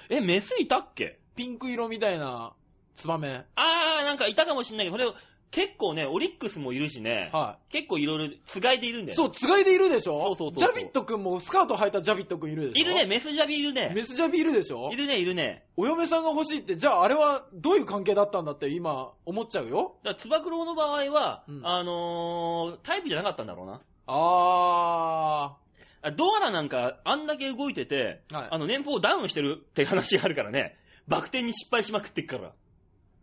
[0.09, 1.19] え、メスいたっけ？
[1.35, 2.53] ピンク色みたいな
[2.93, 3.45] ツバメ。
[3.55, 5.19] あー、なんかいたかもしんないけど、これ、
[5.55, 9.05] 結構ね、オリックスもいるしね、は結構いろいろ、つがいでいるんい。
[9.05, 9.15] だよ。
[9.15, 10.19] そう、つがいでいるでしょ？
[10.19, 12.85] そうそうそうそうジャビットくんもスカート履いたジャビットくんいるでしょ？
[12.85, 13.05] いるね、。
[13.05, 13.93] メスジャビいるね。
[13.95, 14.89] メスジャビいるでしょ？
[14.91, 15.63] いるね、いるね。
[15.77, 19.95] お嫁さんが欲しいって、じゃああれはどういう関係だったんだって今思っちゃうよ？
[20.03, 23.81] だから、つば九郎の場合は、うんあのー、タイプじゃなかったんだろうな。
[24.07, 25.55] あ
[26.01, 32.51] あドアラなんか、あんだけ動いてて、はいあの、年俸ダウンしてるって話があるからね、バク転に失敗しまくってっから。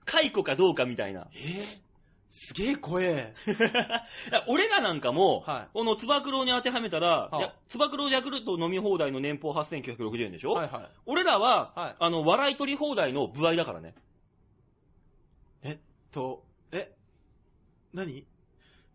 [0.05, 1.21] 解雇かどうかみたいな。
[1.21, 1.25] ー。
[1.35, 1.79] えー、
[2.35, 3.35] すげえ怖え。
[4.49, 7.31] 俺らなんかも、はいこのつば九郎に当てはめたら、
[7.69, 10.89] つば九郎ヤクルト飲み放題の年俸8960円でしょ、はいはい。
[11.05, 13.95] 俺らは、はいあの、笑い取り放題の部合だからね。
[15.63, 15.79] えっ
[16.11, 16.43] と、
[16.73, 16.97] え、
[17.93, 18.25] 何？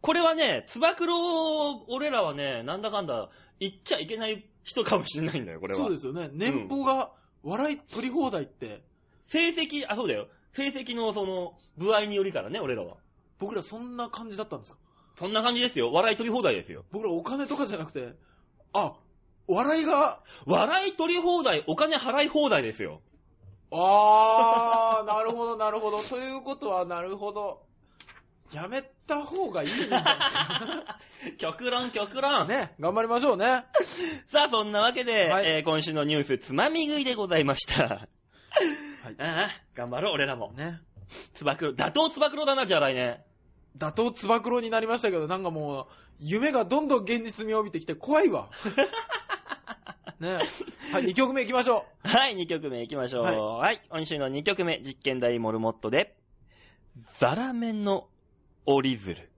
[0.02, 5.78] これはね、つば九郎、俺らはね、なんだかんだ、言っちゃいけない人かもしれないんだよ、これは。
[5.78, 6.32] そうですよね。
[6.34, 7.12] 年俸が
[7.44, 8.82] 笑い取り放題って、
[9.28, 10.28] 成績、あ、そうだよ。
[10.54, 12.98] 成績のその、部合によりからね、俺らは。
[13.40, 14.78] 僕らそんな感じだったんですか？
[15.18, 15.92] そんな感じですよ。
[15.92, 16.86] 笑い取り放題ですよ。
[16.92, 18.14] 僕らお金とかじゃなくて、
[18.74, 18.94] あ、
[19.48, 23.02] 笑いが、笑い取り放題、お金払い放題ですよ。
[23.72, 26.04] あー、 なるほど、なるほど。
[26.04, 27.64] ということは、なるほど。
[28.52, 30.98] やめた方がいいんじゃな
[31.30, 32.48] い極論、極論。
[32.48, 33.66] ね、頑張りましょうね。
[34.32, 37.84] さあ、そんなわけで、はいえー今週のニュース、つまみ食いでございました。
[37.84, 38.10] はい
[39.20, 40.52] ああ、頑張ろう、俺らも。
[40.54, 40.80] ね。
[41.34, 43.22] つば九郎、打倒つば九郎だな、じゃあ来年。
[43.78, 45.86] 打倒つば九郎になりましたけど、なんかもう、
[46.20, 48.50] 夢がどんどん現実味を帯びてきて怖いわ。
[50.20, 50.40] ね。
[50.92, 53.24] はい、2曲目行きましょはい、2曲目行きましょう。
[53.24, 56.16] は、はいい今週の2曲目、実験台モルモットで、
[57.20, 58.08] ザラメの
[58.66, 59.30] 折り鶴。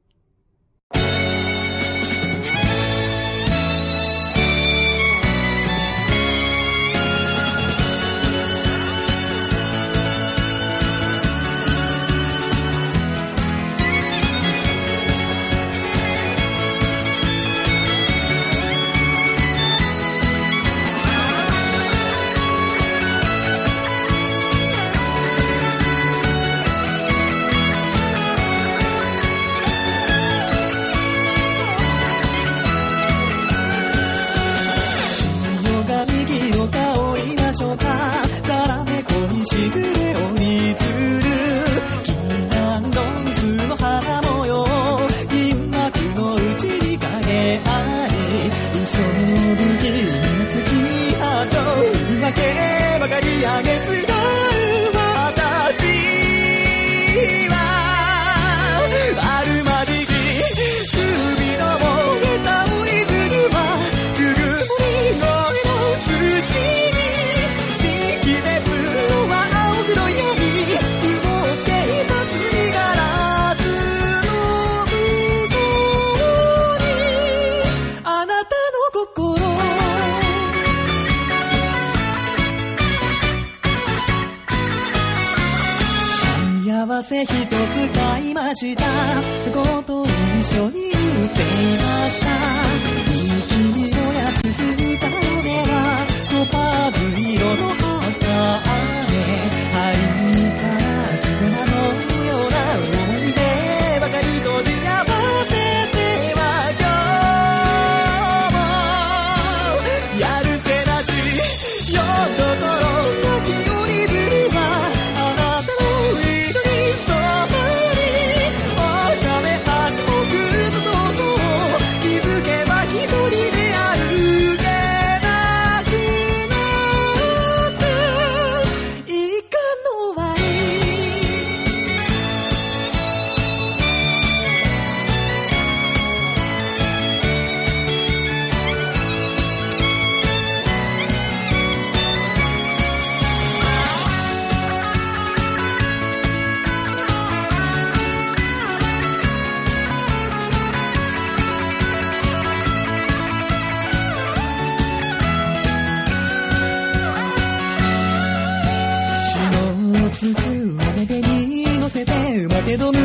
[162.78, 162.99] 待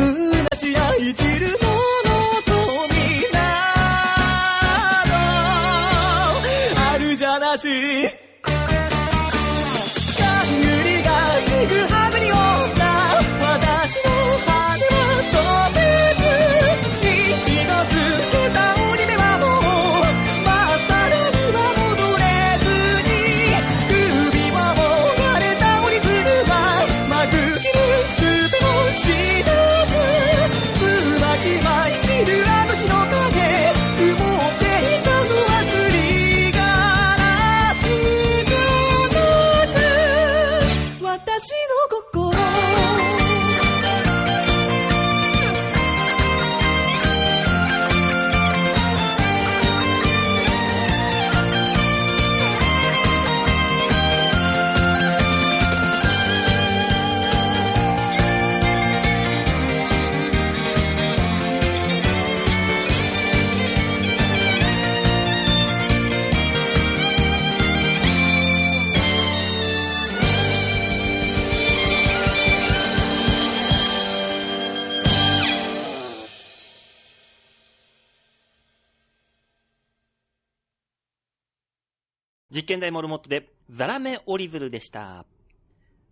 [82.75, 85.25] 実験台モルモットで、ザラメ折り鶴でした。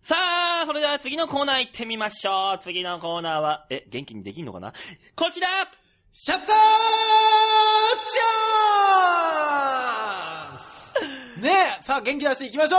[0.02, 0.16] さ
[0.64, 2.60] あ、それでは次のコーナー行ってみましょう。
[2.64, 4.72] 次のコーナーは、え、元気にできんのかな？
[5.16, 5.48] こちら！
[6.14, 11.42] シャッターチャンス！
[11.42, 12.78] ねえ、さあ元気出していきましょ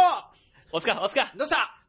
[0.73, 1.31] おつか、おつか。
[1.35, 1.84] う、どうした？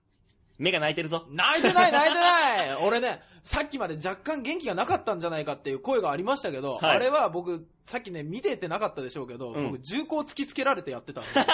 [0.58, 1.26] 目が泣いてるぞ。
[1.30, 2.76] 泣いてない 泣いてない。
[2.82, 6.96] 俺ね、さっきまで若干元気がなかったんじゃないかっていう声がありましたけど、はい。
[6.96, 9.72] あれは僕、さっきね、見ててなかったでしょうけど、うん。
[9.72, 11.30] 僕、銃口突きつけられてやってたんで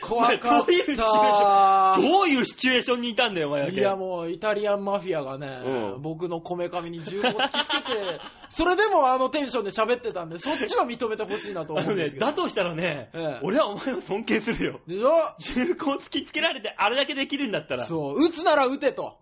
[0.00, 3.80] 怖かっどういうシチュエーシたョンどういうシチュエーションにいたんだよ、お前だけ。
[3.80, 8.20] いやもう、イタリアンマフィアがね、うん僕のこめかみに銃口突きつけて、
[8.50, 12.26] それでもあのテンションで喋ってたんで、そっちは認めてほしいなと思うんですけど。
[12.26, 14.80] だとしたらね、ええ俺はお前を尊敬するよ。
[14.86, 15.10] でしょ？
[15.38, 17.84] 銃口突きつけられてあれだけできるんだったら。
[17.86, 19.16] そう、撃つなら撃てと。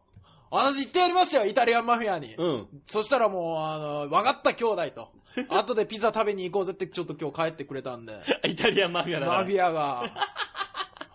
[0.53, 2.35] 私言ってやりますよ、イタリアンマフィアに。
[2.37, 2.69] うん。
[2.85, 5.09] そしたらもう、あの、分かった兄弟と。
[5.49, 8.21] 後でピザ食べに行こうぜってちょっと今日帰ってくれたんで。
[8.45, 9.39] イタリアンマフィアだから。
[9.41, 10.13] マフィアが。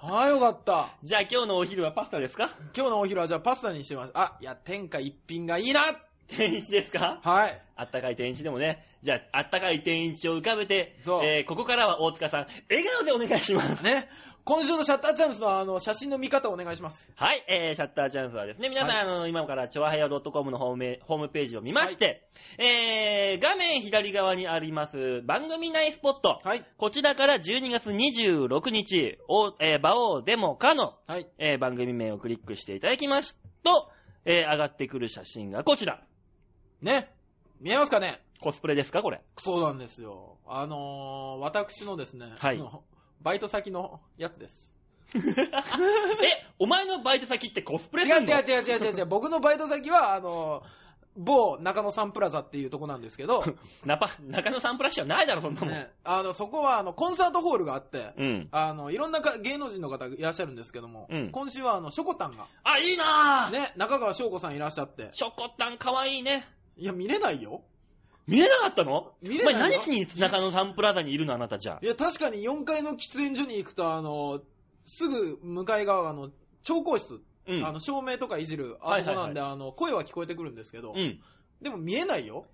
[0.01, 0.89] ああ、よかった。
[1.03, 2.55] じゃあ今日のお昼はパスタですか？
[2.75, 4.19] 今日のお昼はじゃあパスタにしてました。
[4.21, 7.19] あ、いや、天下一品がいいな天一ですか？
[7.23, 7.61] はい。
[7.75, 8.83] あったかい天一でもね。
[9.03, 13.83] じゃあ、あったかい天一を浮かべて、そうえーここからは大塚さん、笑顔でお願いします。
[13.83, 14.09] ね。
[14.47, 17.11] 今週のシャッターチャンスのあの、写真の見方お願いします。
[17.17, 26.65] はい、えー、シャッターチャンスはですね、皆さん、はいあの、今から、チョアヘア .com のホームホームページを見まして、えー、画面左側にあります、番組内スポット、はい。
[26.77, 31.27] こちらから12月26日、おえー、馬王デモかの、はい。
[31.39, 33.89] えー番組名をクリックしていただきますと、
[34.23, 35.99] えー上がってくる写真がこちら。
[36.81, 37.11] ね。
[37.59, 38.21] 見えますかね？
[38.39, 39.19] コスプレですかこれ？
[39.35, 40.37] そうなんですよ。
[40.47, 42.83] あのー、私のですね、はいあの
[43.21, 44.75] バイト先のやつです。
[45.15, 45.19] え、
[46.59, 48.27] お前のバイト先ってコスプレするの？
[48.27, 49.05] 違う違う違う違う違う。
[49.05, 50.63] 僕のバイト先は、あのー、
[51.17, 53.43] 某中野サンプラザっていうとこなんですけど、
[53.85, 55.69] ナパ、中野サンプラッシュはないだろ、そんなもん。
[55.69, 58.47] ね、あの、そこはあの、コンサートホールがあって、うん。
[58.51, 66.47] あの、いろんなか芸能人の方いらっしゃるんですけども、うん今週はあの、ショコタンが、あ、いいなぁ、ね、中川翔子さんいらっしゃって、ショコタンかわいいね。
[66.75, 67.63] いや、見れないよ。
[68.27, 69.13] 見れなかったの？
[69.21, 71.79] 見れないよお前何しに中野サンプラザにいるのあなたじゃあ？
[71.81, 74.41] いや、確かに4階の喫煙所に行くと、あの、
[74.81, 76.29] すぐ向かい側が、あの、
[76.61, 77.65] 調光室、うん。
[77.65, 81.19] あの、照明とかいじる、あはいはいはいそこなんで、あの、声は聞こえてくるんですけど、うん。
[81.61, 82.45] でも見えないよ。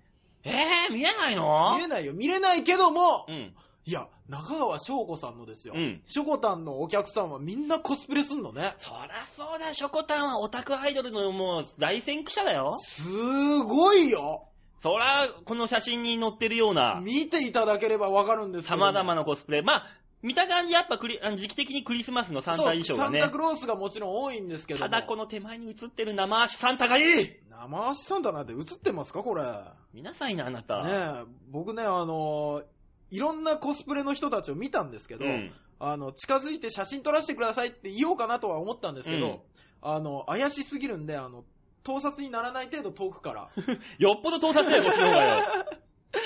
[0.44, 1.76] えー、見えないの？
[1.76, 2.12] 見えないよ。
[2.12, 3.54] 見れないけども、うん。
[3.86, 5.74] いや、中川翔子さんのですよ。
[5.76, 8.74] うんしょこたんのお客さんはみんなコスプレすんのね。
[8.78, 12.76] そらそうだよ、ショコタンはオタクアイドルのもう大先駆者だよ。
[12.78, 13.10] す
[13.58, 14.48] ごいよ。
[14.84, 19.62] そら、この写真に載ってるような、見ていただければわかるんですけど様々なコスプレ。
[19.62, 19.86] まあ、
[20.20, 23.32] 見た感じやっぱクリあの時期的にクリスマスのサンタ衣装がねサンタ。
[23.32, 24.90] クロースがもちろん多いんですけども。
[24.90, 29.42] ただこの手前に映ってる生足サンタがいい生足サンタなんて映ってますかこれ。
[29.42, 29.48] ね
[29.94, 30.84] 見なさいな、あなた。
[30.86, 32.62] え、僕ね、あの
[33.10, 35.50] いろんなコスプレの人たちを見たんですけど、うん。
[35.78, 39.38] あの、近づいて写真撮らせてくださいって言おうかなとは思ったんですけど、うん
[39.86, 41.44] あの、怪しすぎるんで、あの、
[41.84, 43.48] 盗撮にならない程度遠くから。
[43.98, 45.44] よっぽど盗撮だよ、こっちの方がよ。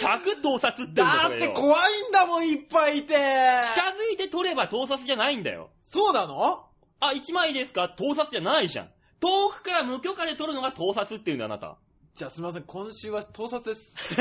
[0.01, 3.15] 100盗撮ってんだよ、だって怖いんだもん、いっぱいいて。
[3.15, 5.71] 近づいて撮れば盗撮じゃないんだよ。
[5.81, 6.67] そうなの？
[7.01, 7.89] あ、1枚ですか？
[7.89, 8.91] 盗撮じゃないじゃん。
[9.21, 11.77] 遠くから無許可で撮るのが盗撮っていうんだよ、あなた。
[12.15, 13.97] じゃあすみません、今週は盗撮です。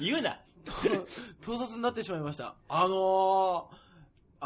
[0.00, 0.40] 言うな。
[1.44, 2.54] 盗撮になってしまいました。
[2.68, 3.83] あのー、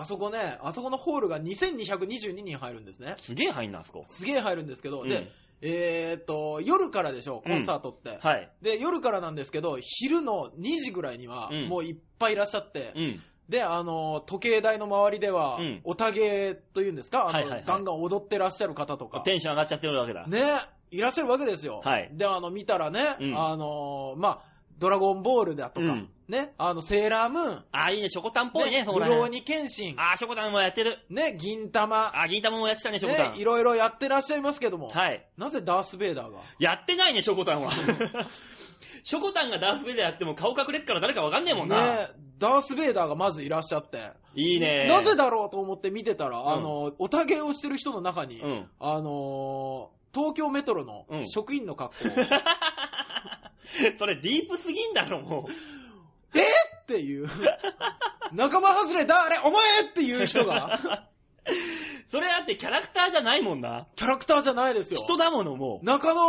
[0.01, 3.17] あそこね、あそこのホールが2222人入るんですね。
[3.19, 4.05] すげえ入んな、あそこ。
[4.07, 5.31] すげえ入るんですけど、うんで、
[5.61, 8.19] えーっと、夜からでしょ、コンサートって。
[8.21, 8.51] はい。
[8.63, 13.23] で、夜からなんですけど、昼の2時ぐらいにはうん、もういっぱいいらっしゃって、うん。
[13.49, 20.27] で、あの、時計台の周りでは、うんおたげというんですか、あの、はいはいはいガンガン踊ってらっしゃる方とか、テンション上がっちゃってるわけだ。
[20.27, 20.43] ね、
[20.91, 21.81] いらっしゃるわけですよ。
[21.85, 24.43] はいで、あの、見たらね、うんあの、まあ、
[24.79, 30.99] ドラゴンボールだとか、うんね、あの、セーラームーン、あ、いいね、ショコタンっぽいね、そこら辺ブローニケンシン、あ、ショコタンもやってる。
[31.09, 33.33] ね、銀玉、あ、銀玉もやってたね、ショコタン。
[33.35, 35.27] ね、いろいろやってらっしゃいますけども、はい。
[35.39, 36.41] なぜダース・ベイダーが？
[36.59, 37.73] やってないね、ショコタンは。
[39.05, 41.97] ショコタンがダースベイダーやっても顔隠れっから誰かわかんねえもんな。
[41.97, 42.09] ね、
[42.39, 44.87] ダース・ベイダーがまずいらっしゃって、いいね。
[44.87, 48.69] なぜだろうと思って見てたら、んあの、おたげをしてる人の中に、うん。
[48.79, 52.05] あのー東京メトロのうん職員の格好、
[53.99, 55.53] それディープすぎんだろ、もう。
[56.35, 57.29] っていう、
[58.33, 59.83] 仲間外れ誰お前？
[59.91, 61.07] っていう人が、
[62.11, 63.87] それだってキャラクターじゃないもんな。
[63.97, 65.01] キャラクターじゃないですよ。
[65.03, 65.85] 人だもの、もう。
[65.85, 66.21] 中野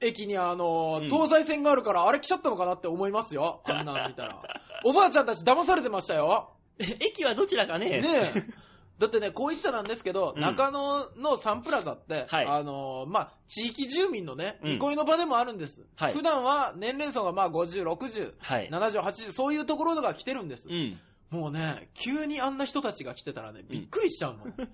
[0.00, 3.60] 駅にあの、うん東西線があるから、あれ来ちゃったのかなって思いますよ。
[3.66, 4.42] あんなの見たら。
[4.84, 6.50] おばあちゃんたち騙されてましたよ。
[6.78, 8.00] 駅はどちらかね。
[8.00, 8.67] ねえ。
[8.98, 15.84] だってね、こう言っちゃなんですけど、うん中野のサンプラザって、はいあのまあ、地域住民のね、うん憩いの場でもあるんです。
[15.96, 18.68] はい普段は年齢層がまあ50、60、はい。
[18.70, 20.68] 70、80、そういうところが来てるんです。
[20.68, 20.98] うん。
[21.30, 24.44] もうね、急にあんな人たちが来てたらね、びっくりしちゃうの。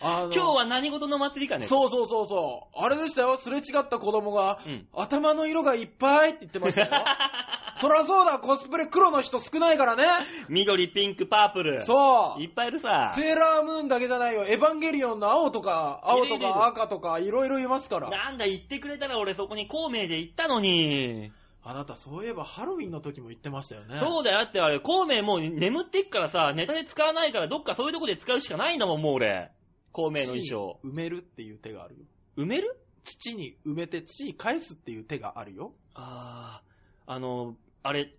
[0.00, 1.66] あの今日は何事の祭りかね。
[1.66, 2.84] そうそうそうそう。
[2.84, 4.86] あれでしたよ、すれ違った子供が、うん。
[4.92, 6.90] 頭の色がいっぱいって言ってましたよ。
[7.76, 10.04] そらそうだ、コスプレ黒の人少ないからね。
[10.48, 11.84] 緑、ピンク、パープル。
[11.84, 12.42] そう。
[12.42, 13.12] いっぱいいるさ。
[13.14, 14.44] セーラームーンだけじゃないよ。
[14.44, 18.10] エヴァンゲリオンの青とか、青といるいるいるか赤とか、いろいろいますから。
[18.10, 21.32] なんだ、言ってくれたら俺そこに孔明で行ったのに。
[21.66, 23.98] あなた、そういえばハロウィンの時も言ってましたよね。
[23.98, 29.50] そうだよ、だってあれ、孔明もう眠ってっからさ、ネタで使わないからどっかそういうとこで使うしかないんだもん、もう俺。
[29.92, 30.78] 孔明の衣装。
[30.84, 32.04] 埋めるっていう手があるよ。
[32.36, 32.78] 埋める？
[33.04, 35.72] 土に埋めて土に返すっていう手があるよ。
[35.94, 38.10] あー、あの、あれ、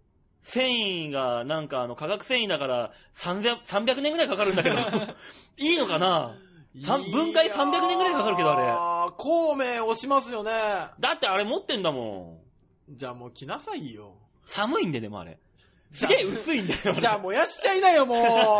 [0.44, 4.76] 繊維が、なんかあの、化学繊維だから、300, 300年ぐらいかかるんだけど、
[5.58, 6.38] いいのかな？
[6.84, 9.12] さん分解300年ぐらいかかるけどあれあれ。
[9.18, 10.52] 孔明押しますよね。
[11.00, 12.42] だってあれ持ってんだも
[12.90, 12.96] ん。
[12.96, 14.14] じゃあもう来なさいよ。
[14.46, 15.40] 寒いんででもあれ。
[15.96, 16.96] すげえ薄いんだよ。
[17.00, 18.16] じゃあ燃やしちゃいなよ、も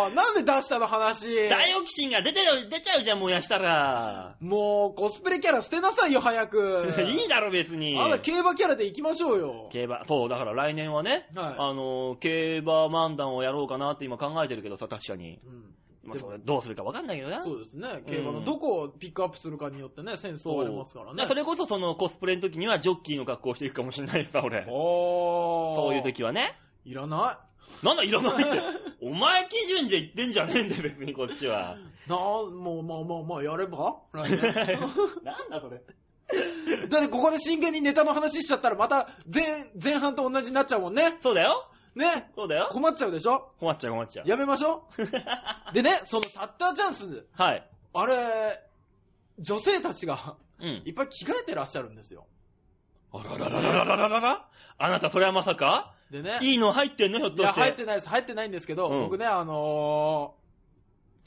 [0.10, 0.16] う。
[0.16, 1.50] なんで出したの話。
[1.50, 4.38] ダイオキシンが出てる出ちゃうじゃん、燃やしたら。
[4.40, 6.94] もうコスプレキャラ捨てなさいよ、早く。
[7.06, 8.00] いいだろ、別に。
[8.00, 9.70] あなた競馬キャラで行きましょうよ。
[9.72, 15.40] 競馬、そう、だから来年はね、はいあの、競馬漫談をやろうかなって今考えてるけどさ、確かに。
[15.46, 15.76] うん
[16.06, 17.42] まあ、それどうするかわかんないけどな。
[17.42, 18.04] そうですね。
[18.08, 21.26] 競馬のどこをピックアップするかによってね、センス問われますからね。
[21.26, 24.66] それこそそのコスプレの時にはジョッキーの格好をしていくかもしれないさ、俺。
[24.70, 25.82] おー。
[25.82, 26.56] そういう時はね。
[26.86, 27.40] いらな
[27.84, 28.62] なんだ、いらないって。
[29.02, 31.78] お前基準じゃ言ってんじゃねえんだよ、別にこっちは。
[32.08, 32.10] い。
[32.10, 33.96] なあ、もう、まあまあまあ、やれば？
[34.14, 34.42] 来 年
[35.24, 35.82] なんだ、それ。
[36.90, 41.18] だってここで真剣にネタの話しちゃったらまた前、前半と同じになっちゃうもんね。
[41.22, 41.70] そうだよ。
[41.96, 42.32] ね。
[42.36, 42.70] そうだよ。
[42.72, 43.52] 困っちゃうでしょ？
[43.60, 44.28] 困っちゃう、困っちゃう。
[44.30, 45.74] やめましょう。
[45.74, 47.68] でね、そのサッターチャンス、はい。
[47.94, 48.62] あれ、
[49.40, 50.84] 女性たちがうん。
[50.86, 52.28] いっぱい着替えてらっしゃるんですよ。
[53.14, 56.40] あららららららららあなた、それはまさかでね。
[56.42, 57.62] いいの入ってんのひょっいや、として。
[57.62, 58.10] 入ってないです。
[58.10, 60.46] 入ってないんですけど、うん僕ね、あのー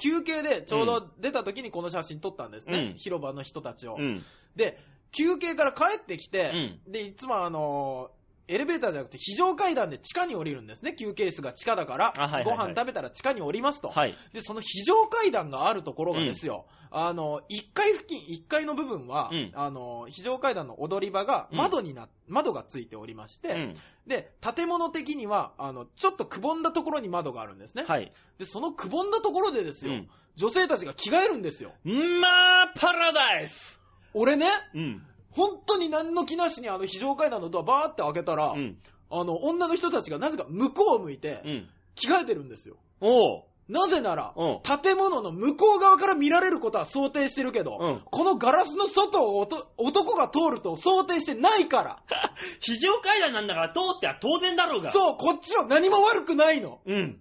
[0.01, 2.93] 休憩でちょうど出た時にこの写真撮ったんですね。
[2.93, 3.97] うん広場の人たちを。
[3.99, 4.25] うん。
[4.55, 4.79] で、
[5.11, 6.53] 休憩から帰ってきて、
[6.87, 8.19] で、いつもあのー
[8.51, 10.95] エレベーターじゃなくて非常階段で地下に降りるんですね。
[10.95, 13.89] 休憩室が地下だから、あはいはいはいご飯食べたら地下に降りますと。
[13.89, 14.15] はい。
[14.33, 23.75] で、その非常階段があるところがですよ、あの、1階付近、1階の部分は、うんあの、非常階段の踊り場がうん窓にな、窓がついておりまして、うん。
[24.07, 27.85] で、建物的には、あの、ちょっとくぼんだところに窓があるんですね。
[27.87, 28.13] はい。
[28.39, 31.73] で、そのくぼんだところでですよ、うん女性たちが着替えるんですよ。
[31.83, 33.81] まあ、パラダイス
[34.15, 35.03] 俺ね、うん。
[35.31, 38.79] 本当に何の気なしにあの非常階段のドアバーって開けたら、うん。
[39.11, 41.69] あの、女の人たちがなぜか向こうを向いてうん。
[41.97, 42.77] 着替えてるんですよ。
[43.01, 43.43] おう。
[43.69, 52.03] なぜなら、うん建物の向こう側から見られることは想定してるけど、うんこのガラスの外をおと男が通ると想定してないから。
[52.61, 54.91] 非常階段なんだから通っては当然だろうが。
[54.91, 56.81] そう、こっちは何も悪くないの。
[56.87, 56.93] う。
[56.93, 57.21] うん。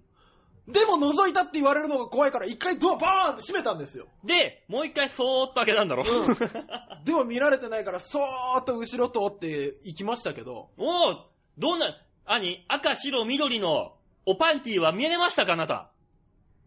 [0.67, 4.07] でも覗いたって言われるのが怖いから、一回ドアバーンって閉めたんですよ。
[4.25, 6.03] で、もう一回そーっと開けたんだろ。
[6.03, 6.37] うん
[7.05, 11.25] でも見られてないから、そーっと後ろ通って行きましたけど、おう、
[11.57, 11.95] どんな、
[12.25, 13.93] 兄、赤、白、緑の
[14.25, 15.89] おパンティーは見えましたかあなた？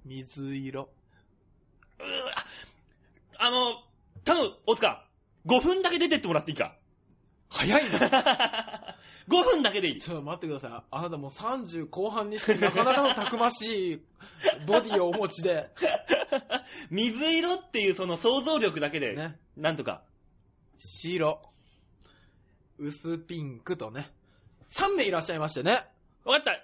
[0.05, 0.89] 水色。
[1.99, 2.07] うー
[3.39, 3.83] ああの、
[4.25, 5.07] 頼む、大塚。
[5.47, 6.77] 5分だけ出てってもらっていいか？
[7.49, 8.97] 早いな。
[9.29, 10.01] 5分だけでいい。
[10.01, 10.87] ちょっと待ってください。
[10.91, 14.03] あなたもう30後半にしてなかなかのたくましい
[14.67, 15.71] ボディをお持ちで。
[16.91, 19.39] 水色っていうその想像力だけで、ね。
[19.57, 20.03] なんとか。
[20.79, 21.43] 白、
[22.79, 24.11] 薄ピンクとね。
[24.69, 25.85] 3名いらっしゃいましてね。
[26.25, 26.61] わかった。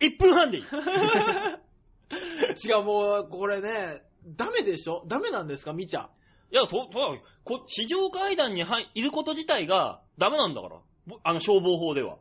[0.00, 0.64] 1分半でいい。
[2.64, 5.04] 違う、もう、これね、ダメでしょ？
[5.06, 5.72] ダメなんですか？
[5.72, 6.08] みちゃん。
[6.52, 10.76] いや、そう、そう、こ非常階段に入いること自体がダメなんだから。
[11.06, 12.16] ぼあの、消防法では。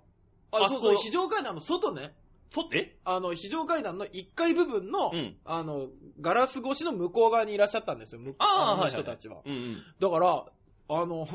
[0.51, 2.15] あ、あそうそう、こう非常階段の外ね。
[2.51, 2.95] と、え？
[3.05, 5.87] あの、非常階段の1階部分の、うんあの、
[6.21, 8.21] ガラス越しの向こう側にいらっしゃったんですよ。
[8.21, 8.91] 向ああ、のはい。
[8.91, 9.41] 人たちは。
[9.45, 9.83] うんうん。
[9.99, 10.45] だから、
[10.87, 11.27] あの、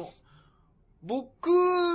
[1.03, 1.51] 僕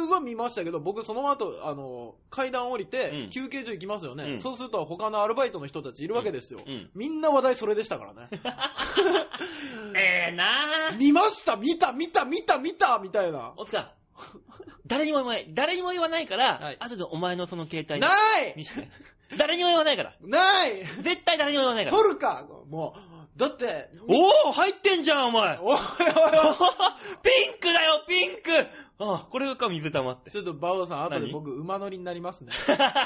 [0.09, 4.23] は見ましたけど、僕その後、あの、階段降りうてん、休憩所行きますよね。
[4.23, 6.61] うんそうすると他のアルバイトの人たちいるわけですよ。
[6.65, 6.89] うん。
[6.95, 8.29] みんな話題それでしたからね。
[9.95, 10.97] ええなぁ。
[10.97, 13.53] 見ました見た見た見た見たみたいな。
[13.57, 13.91] 大塚、
[14.87, 15.47] 誰にも言わない。
[15.53, 18.65] 誰にも言わないから、はい後でお前のその携帯ない見。
[19.37, 20.15] 誰にも言わないから。
[20.21, 21.97] ない絶対誰にも言わないから。
[21.97, 22.45] 取るか？
[22.69, 25.57] もう、だって、おお入ってんじゃん、お前。
[25.57, 25.79] おいおいおい
[27.21, 28.51] ピンクだよ、ピンク
[28.97, 30.31] あこれが水玉って。
[30.31, 31.31] ちょっとバオさん、後で何？
[31.33, 32.53] 僕馬乗りになりますね。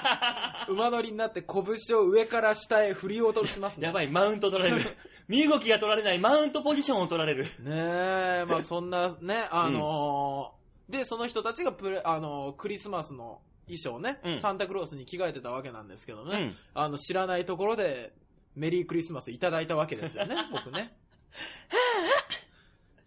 [0.70, 3.88] 馬乗りになって拳を上から下へ振り落としますね。
[3.88, 4.98] やばい、マウント取られる。
[5.28, 7.46] 身動きが取られない、マウントポジションを取られる。
[7.46, 16.56] ねえ、まあそんなね、あのーで、その人たちがプレ、あのークリスマスの衣装ね、うんサンタクロースに着替えてたわけなんですけどね、うん。
[16.74, 18.14] あの、知らないところで、
[18.56, 20.96] メリークリスマスいただいたわけですよね、僕ね。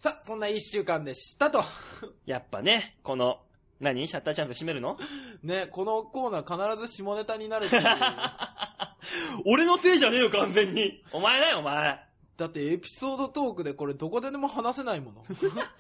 [0.03, 1.63] さあ、そんな一週間でしたと。
[2.27, 3.39] やっぱね、この、
[3.79, 4.09] 何？
[4.09, 4.99] シャッターチャンプ閉めるの？
[5.45, 7.85] ね、このコーナー必ず下ネタになるっていう。
[9.47, 11.05] 俺のせいじゃねえよ、完全に。
[11.13, 12.05] お前だよ、お前。
[12.37, 15.25] だってエピソードトークでこれどこででも話せないもの。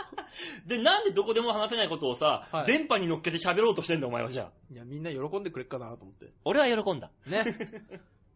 [0.66, 4.50] で、なんでどこでも話せないことをさ、はい電波に乗っけて喋ろうとしてんだ、お前はじゃあ。
[4.72, 6.30] いや、みんな喜んでくれっかなと思って。
[6.44, 7.10] 俺は喜んだ。
[7.26, 7.42] ね。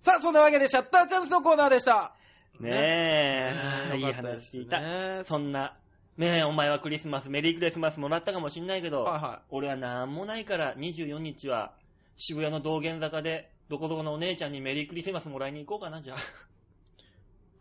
[0.01, 2.17] さあ、そんなわけでシャッターチャンスのコーナーでした。
[2.61, 3.55] ね
[3.93, 4.81] え、いい話聞いた。
[4.81, 5.77] ねそんな、
[6.17, 11.75] ねえ、お前はクリスマス、メリークリスマスもらったかもしんないけど、はいは俺はなんもないから、24日は
[12.17, 16.17] 渋谷の道玄坂で、どこどこのお姉ちゃんにメリークリスマスもらいに行こうかな、じゃい。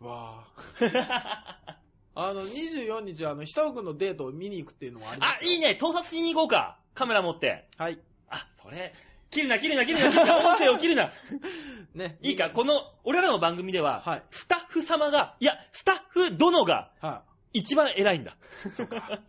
[0.04, 1.56] わあ。
[1.66, 1.80] あ。
[2.28, 6.78] あの、24日はあの、久尾くんのデートを見に行くっていうのもありますあ、いいね、盗撮しに行こうか。
[6.94, 7.68] カメラ持って。
[7.76, 8.00] はい。
[8.30, 8.94] あ、それ、
[9.30, 11.12] 切るな、切るな、切るな、音声を切るな。
[11.94, 12.18] ね。
[12.22, 17.22] いいか、この、俺らの番組では、はいスタッフ様が、いや、スタッフ殿がは
[17.52, 18.36] 一番偉いんだ。
[18.66, 18.70] い。
[18.70, 19.20] そうか。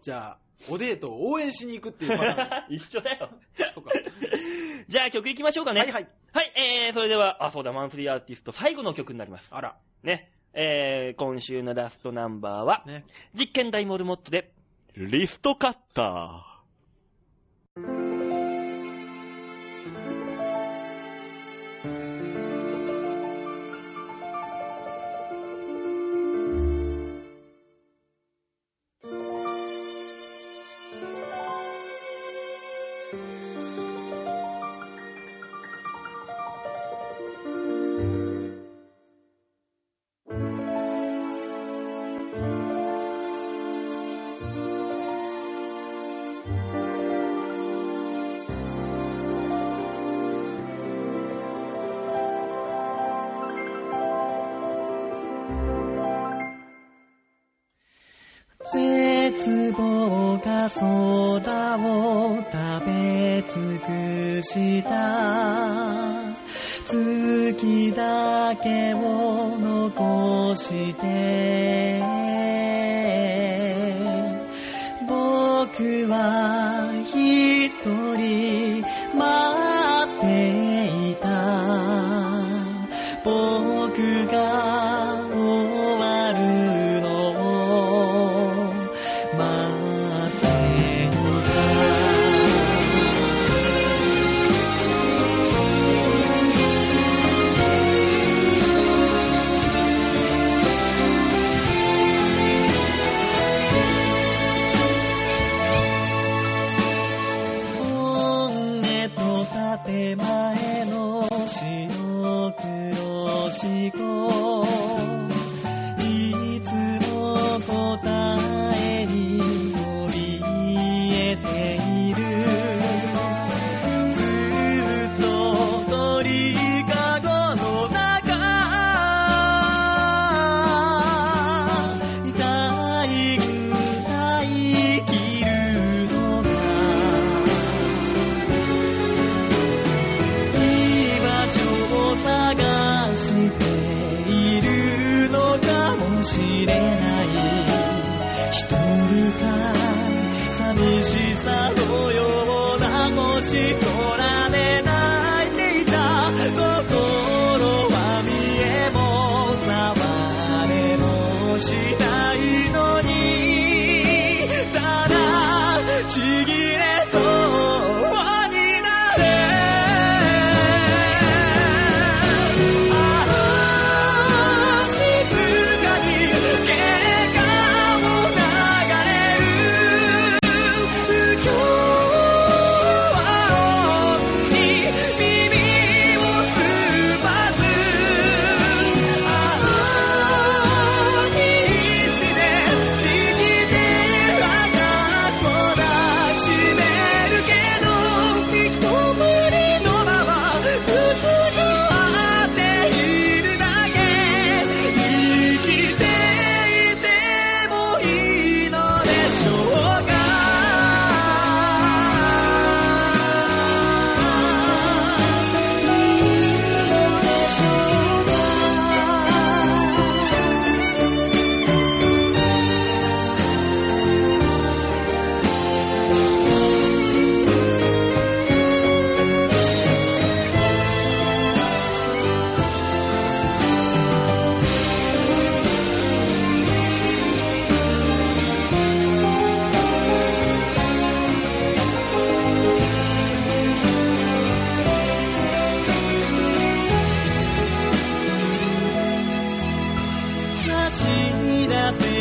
[0.00, 0.38] じゃあ、
[0.68, 3.30] おデートを応援しに行くっていうパターン 一緒だよ。
[3.72, 3.92] そうか。
[4.88, 5.80] じゃあ曲行きましょうかね。
[5.80, 6.08] はいはい。
[6.32, 9.48] はい、えー、それでは、あ、そうだ、マンスリーアーティスト最後の曲になります。
[9.52, 9.76] あら。
[10.02, 10.30] ね。
[10.52, 13.04] えー、今週のラストナンバーは、ね。
[13.34, 14.52] 実験台モルモットで、
[14.96, 16.49] リストカッタ絶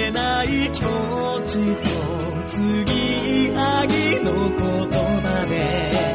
[0.09, 1.59] れない境地と
[2.47, 6.08] 継ぎはぎの言葉で。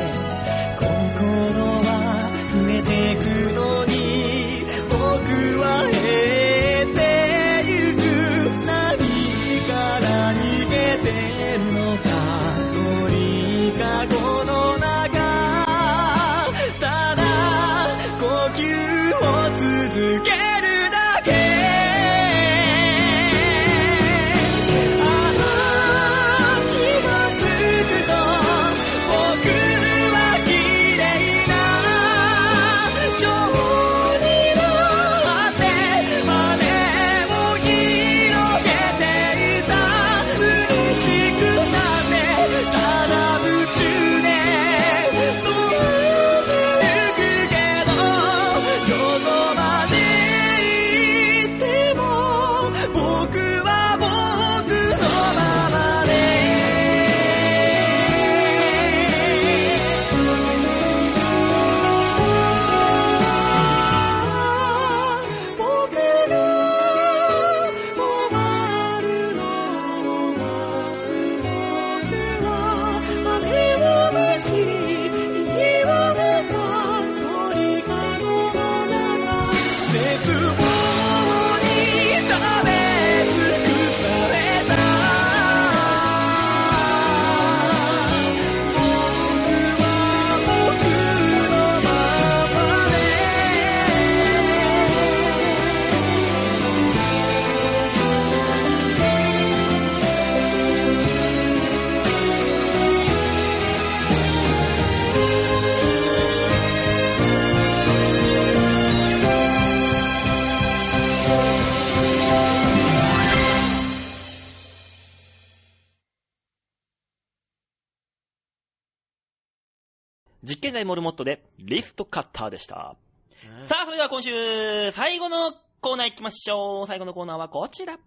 [120.83, 122.97] モルモットでリストカッターでした。
[123.45, 126.87] ねさあ、それでは今週、最後のコーナー行きましょう。
[126.89, 127.99] 最後のコーナーはこちら。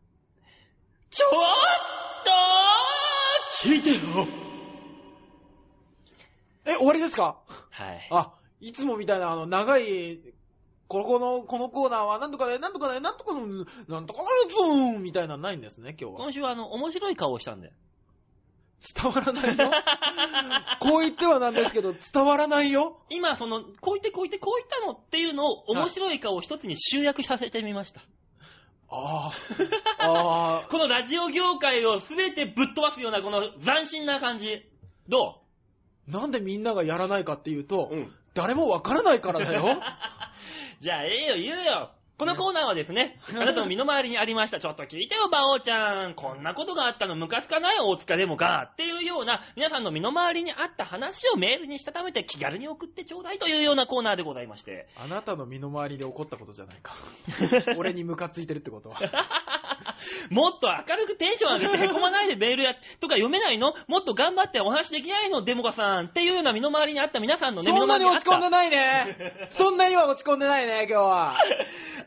[1.09, 1.31] ちょっ
[3.61, 4.27] と聞いてよ
[6.65, 7.37] え、終わりですか？
[7.69, 8.07] はい。
[8.11, 10.19] あ、いつもみたいな、あの、長い、
[10.89, 13.47] ここの、このコーナーは、なんとかで、なんとかで、なんとかの、
[13.87, 16.21] なんとかのゾーンみたいなのないんですね、今日は。
[16.23, 17.71] 今週はあの、面白い顔をしたんで。
[18.95, 19.71] 伝わらないよ。
[20.79, 22.99] こう言ってはなんですけど、伝わらないよ。
[23.09, 28.01] 今、その、こう言ってこう言ってこう言ったのっていうのを面白い顔を一つに集約させてみました。
[28.89, 29.31] あ
[29.99, 34.63] あ、あ このラジオ業界を全てぶっ飛ばすようなこの斬新な感じ。
[35.09, 35.41] ど
[36.07, 38.13] あ、なんでみんながやらないかっていうと、ううん。
[38.33, 39.81] 誰もわからないからだよ。
[40.79, 41.91] じゃあ、ええよ、言うよ。
[42.17, 44.59] このコーナーはですね、 あなたの身の回りにありました。
[44.59, 46.15] ちょっと聞いてよ、馬王ちゃん。
[46.15, 48.69] こんなことがあったのムカつかない大塚でもか。
[48.71, 54.87] っていうような、皆さんの身の回りにあった話をメールにしたためて気軽に送ってちょうだいというようなコーナーでございまして。
[54.95, 56.95] あなたの身の回りで起こったことじゃないか。
[57.77, 58.97] 俺にムカついてるってことは。
[60.29, 63.73] もっと明るくテンション上げて凹まないでメールや、とか読めないの？
[63.87, 65.41] もっと頑張ってお話できないの？
[65.43, 69.47] デモカさんっていうような身の回りにあった皆さんのね、そんなに落ち込んでないね。
[69.49, 71.37] そんなには落ち込んでないね、今日は。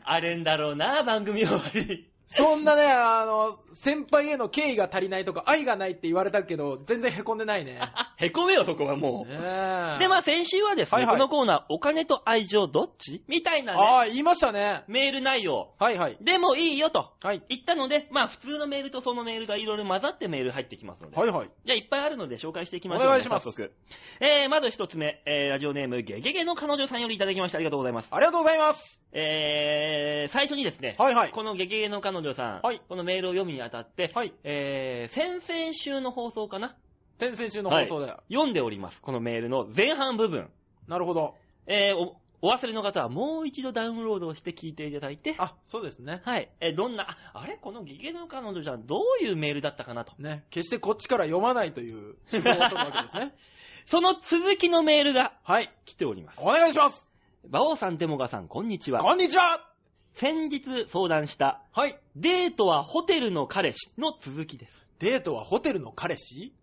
[0.03, 2.10] あれんだろうな、番組終わり。
[2.33, 7.79] そんなね、あの、先輩への敬意が足りないとか愛がないって言われたけど、全然凹んでないね。
[8.17, 9.29] へこめよ、そこはもう。
[9.29, 13.23] ねえで、まあ先週はですね、はいはいこのコーナー、お金と愛情どっち？
[13.27, 14.83] みたいなね、ああ、言いましたね。
[14.87, 15.73] メール内容。
[15.77, 16.17] はいはい。
[16.21, 17.43] でもいいよとはい。
[17.49, 21.17] 言ったので、まあ普通のメールとそのメールがいろいろ混ざってメール入ってきますので。
[21.17, 21.49] はいはい。
[21.65, 23.07] じゃあいっぱいあるので紹介していきましょう、ね。
[23.07, 23.73] お願いします早速。
[24.19, 27.57] えー、まず一つ目、えー、ラジオネーム、ゲゲゲの彼女さんよりいただきました。
[27.57, 28.07] ありがとうございます。
[28.11, 29.05] ありがとうございます。
[29.13, 31.31] えー、最初にですね、はいはい。
[31.31, 34.33] このゲゲゲの彼女さん、はいこのメールを読むにあたって、はい。
[34.43, 36.75] えー、先々週の放送かな？
[37.19, 38.23] 先々週の放送だよ。
[38.31, 39.01] 読んでおります。
[39.01, 40.49] このメールの前半部分。
[40.87, 41.35] なるほど。
[41.67, 46.21] えー、お、お忘れの方はもう一度ダウンロードをして聞いていただいて、あ、そうですね。
[46.25, 46.49] はい。
[46.59, 47.03] えーどんな、
[47.33, 47.57] ああれ？
[47.61, 50.13] このゲゲゲの彼女じゃん、どういうメールだったかなと。
[50.17, 50.43] ね。
[50.49, 53.35] 決してこっちから読まないという手法を取るわけですね。
[53.85, 55.71] その続きのメールがはい。
[55.85, 56.39] 来ております。
[56.41, 57.15] お願いします。
[57.43, 58.99] 馬王さん、デモガさん、こんにちは。
[58.99, 59.70] こんにちは
[60.13, 61.97] 先日相談した、はい。
[62.15, 64.85] デートはホテルの彼氏の続きです。
[64.99, 66.53] デートはホテルの彼氏？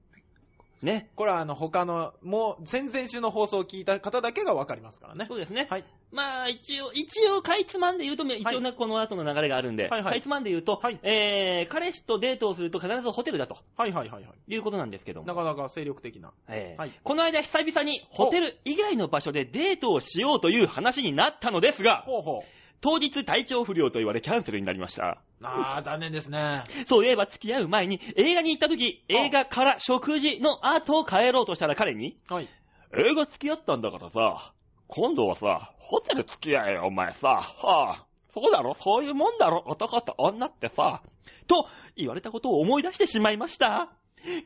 [0.82, 1.10] ね。
[1.16, 5.34] これはあの他の、もう先々週の放送を聞いた方だけがわかりますからねそ。
[5.34, 5.66] うですね。
[5.68, 5.84] はい。
[6.10, 14.54] まあ、一応、一応、かいつまんで言うと、一応ね、この後の流れがあるんで、はいはいかいつまんで言うと、はいえー、彼氏とデートをすると必ずホテルだとはいはいはいはい。
[14.54, 16.32] いうことなんですけどもなかなか精力的な。
[16.48, 22.57] えーはいこの間久々にホテル以外の場所でデートをしようという話になったのですが、ほうほう。
[22.80, 25.18] 当日体調不良と言われキャンセルになりました。
[25.42, 26.64] あー、残念ですね。
[26.88, 32.48] そういえば付き合う前に映画に行った時、映画から食事の後帰ろうとしたら彼に、はい。
[32.96, 34.52] 映画付き合ったんだからさ、
[34.86, 37.28] 今度はさ、ホテル付き合えよ、お前さ。
[37.28, 38.74] はあ、そうだろ？
[38.74, 39.64] そういうもんだろ？
[39.66, 41.02] 男と女ってさ。
[41.46, 41.66] と
[41.96, 43.90] 言われたことを思い出してしまいました。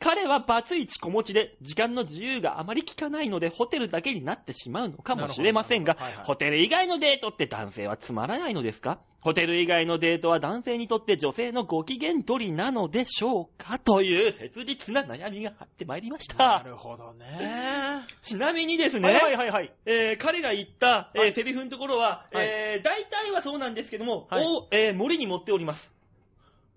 [0.01, 9.01] 彼はバツイチ子持ちで、時間の自由があまり効かないので、ホテルだけになってしまうのかもしれませんがはいはい、ホテル以外のデートって男性はつまらないのですか？
[9.21, 13.79] ホテル以外のデートは男性にとって女性のご機嫌取りなのでしょうか？
[13.79, 16.69] という切実な悩みがあってまいりましなた。
[16.69, 18.03] るほどね。
[18.21, 19.73] ちなみにですね、はいはいはいはい。
[19.87, 25.93] えー彼が言った、えーはいセリフのところは、はいえー大体はそうなんですけども、はいおえー森に持っております。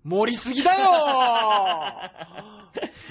[0.06, 0.92] 盛りすぎだよ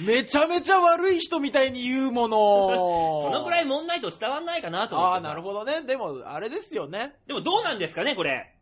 [0.00, 3.20] めちゃめちゃ悪い人みたいに言うもの。
[3.22, 5.12] そのくらい問題と伝わんないかなと思って。
[5.14, 5.82] ああ、なるほどね。
[5.82, 7.14] でも、あれですよね。
[7.26, 8.52] でもどうなんですかね、これ。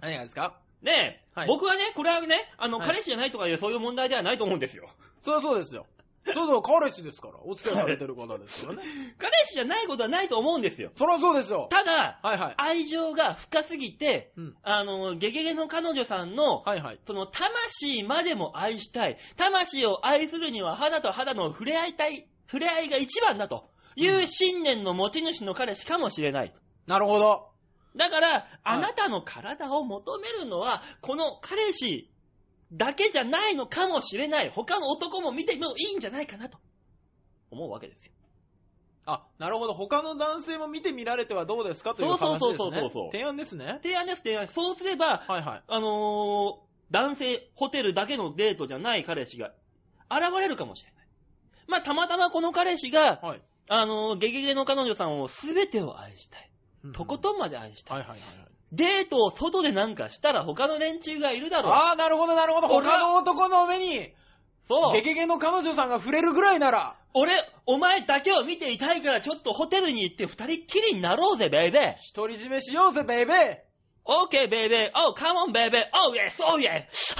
[0.00, 0.54] 何がですか？
[0.82, 4.88] ねえ、はい僕はね、これはね、あの、はい彼氏じゃないとかいうそういう問題ではないと思うんですよ。
[5.20, 5.86] そりゃそうですよ。
[6.32, 7.34] そうそう、彼氏ですから。
[7.44, 8.82] お付き合いされてる方ですからね。
[9.18, 10.90] 彼氏じゃないことはないと思うんですよ。
[10.94, 11.68] そりゃそうですよ。
[11.70, 12.54] ただ、はいはい。
[12.56, 14.56] 愛情が深すぎて、うん。
[14.62, 17.00] あの、ゲゲゲの彼女さんの、はいはい。
[17.06, 19.18] その魂までも愛したい。
[19.36, 26.54] 魂を愛するには肌と肌の触れ合いたい、触れ合いが一番だという信念の持ち主の彼氏かもしれない。
[26.86, 27.48] なるほど。
[27.96, 32.10] だから、あなたの体を求めるのは、この彼氏
[32.74, 34.50] だけじゃないのかもしれない。
[34.50, 36.58] 他の男も見てもいいんじゃないかなと
[37.50, 38.12] 思うわけですよ。
[39.06, 39.74] あ、なるほど。
[39.74, 42.28] 他の男性も見てみられてはどうですかという話ですね。
[42.28, 43.78] そうそうそうそうそう提案ですね。
[43.82, 44.54] 提案です、提案です。
[44.54, 45.62] そうすれば、はいはい。
[45.66, 49.52] あのー男性、ホテルだけのデートじゃない彼氏が
[50.10, 51.06] 現れるかもしれない。
[51.66, 53.42] まあ、たまたまこの彼氏が、はい。
[53.68, 56.50] あのーゲゲゲの彼女さんを全てを愛したい。
[56.92, 57.98] とことんまで愛したい。
[57.98, 58.53] はいはいはいはい。
[58.74, 61.72] デートを外でなんかしたら他の連中がいるだろう。
[61.72, 62.68] ああ、なるほど、なるほど。
[62.68, 64.12] 俺は他の男の目に、
[64.66, 64.92] そう。
[64.94, 67.34] ゲゲゲの彼女さんが触れるぐらいなら、俺、
[67.66, 71.94] お前だけを見ていたいからちょっとホテルに行って二人っきりになろうぜ、ベイベー。
[72.14, 73.58] 独り占めしようぜ、ベイベー。
[74.06, 75.08] オーケー、ベイベー。
[75.08, 75.82] おう、カモン、ベイベー。
[76.08, 77.14] おう、イェス、おう、イェス。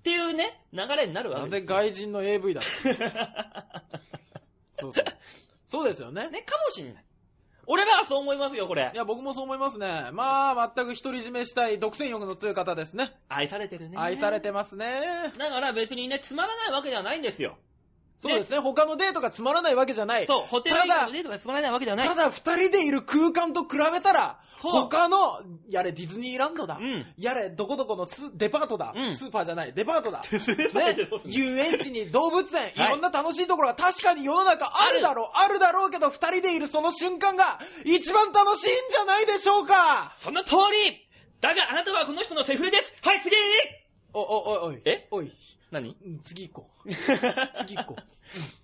[0.00, 1.74] っていうね、流れになるわなぜけです。
[1.74, 2.62] 外人の AV だ
[4.74, 5.04] そうそう。
[5.66, 6.28] そうですよね。
[6.30, 7.04] ね、かもしんない。
[7.70, 8.96] 俺らはそう思いますよ、これい。
[8.96, 10.08] や、僕もそう思いますね。
[10.12, 13.12] まあ、全く独り占めしたい独占欲の強い方ですね。
[13.28, 13.96] 愛されてるね。
[13.98, 15.34] 愛されてますね。
[15.36, 17.58] だから別にね、つまらないわけではないんですよ。
[18.18, 18.58] そうですね。
[18.58, 20.26] 他のデートがつまらないわけじゃない。
[20.26, 22.08] そう、ホテル以外のデートがつまらないわけではない。
[22.08, 26.78] ただ、二人でいる空間と比べたら、他の、やれディズニーランドだ。
[26.80, 27.06] うん。
[27.16, 29.16] やれどこどこのスデパートだ、うん。
[29.16, 30.24] スーパーじゃない、デパートだ。
[30.24, 32.78] スーパーってどうすんの遊園地に動物園、い。
[32.78, 35.60] ろんな楽しいところが確かに世の中あるだろう、ある。
[35.60, 40.14] だろうけど、二人でいるその瞬間が一番楽しいんじゃないでしょうか。
[40.18, 40.56] その通
[40.88, 41.06] り。
[41.40, 42.92] だがあなたはこの人のセフレです。
[43.02, 43.36] はい、次。
[44.12, 44.82] お、お、おい、おい。
[44.84, 45.08] え？
[45.12, 45.32] おい。
[45.70, 45.96] 何？
[46.04, 46.94] うん 次行こう。
[47.64, 48.02] 次行こう。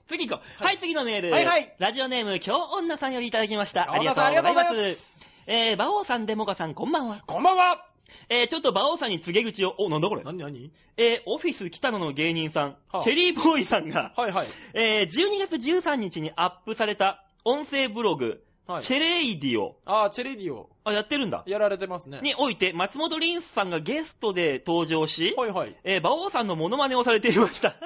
[0.09, 0.65] 次行こう。
[0.65, 1.31] はい、次のメール。
[1.33, 3.93] はいはいラジオネーム、京女さんよりいただきました。
[3.93, 4.71] ありがとう女さんありがとうございま。
[4.71, 7.23] ございますえー、馬王さん、デモカさん、こんばんは。
[7.27, 7.87] こんばんは
[8.31, 10.23] えー、ちょっと馬王さんに告げ口を、お、なんだこれ？
[10.25, 10.71] 何何？
[10.97, 14.47] えー、オフィス北野の芸人さん、はあチェリーボーイさんが、はいはい。
[14.73, 21.43] えー、12月13日にアップされた音声ブログ、はいチェレイディオ、あー、チェレディオ、あ、やってるんだ。
[21.47, 22.21] やられてますね。
[22.23, 25.77] において、松本凛さんがゲストで登場し、はいはい。
[25.85, 27.77] えー、馬王さんのモノマネをされていました。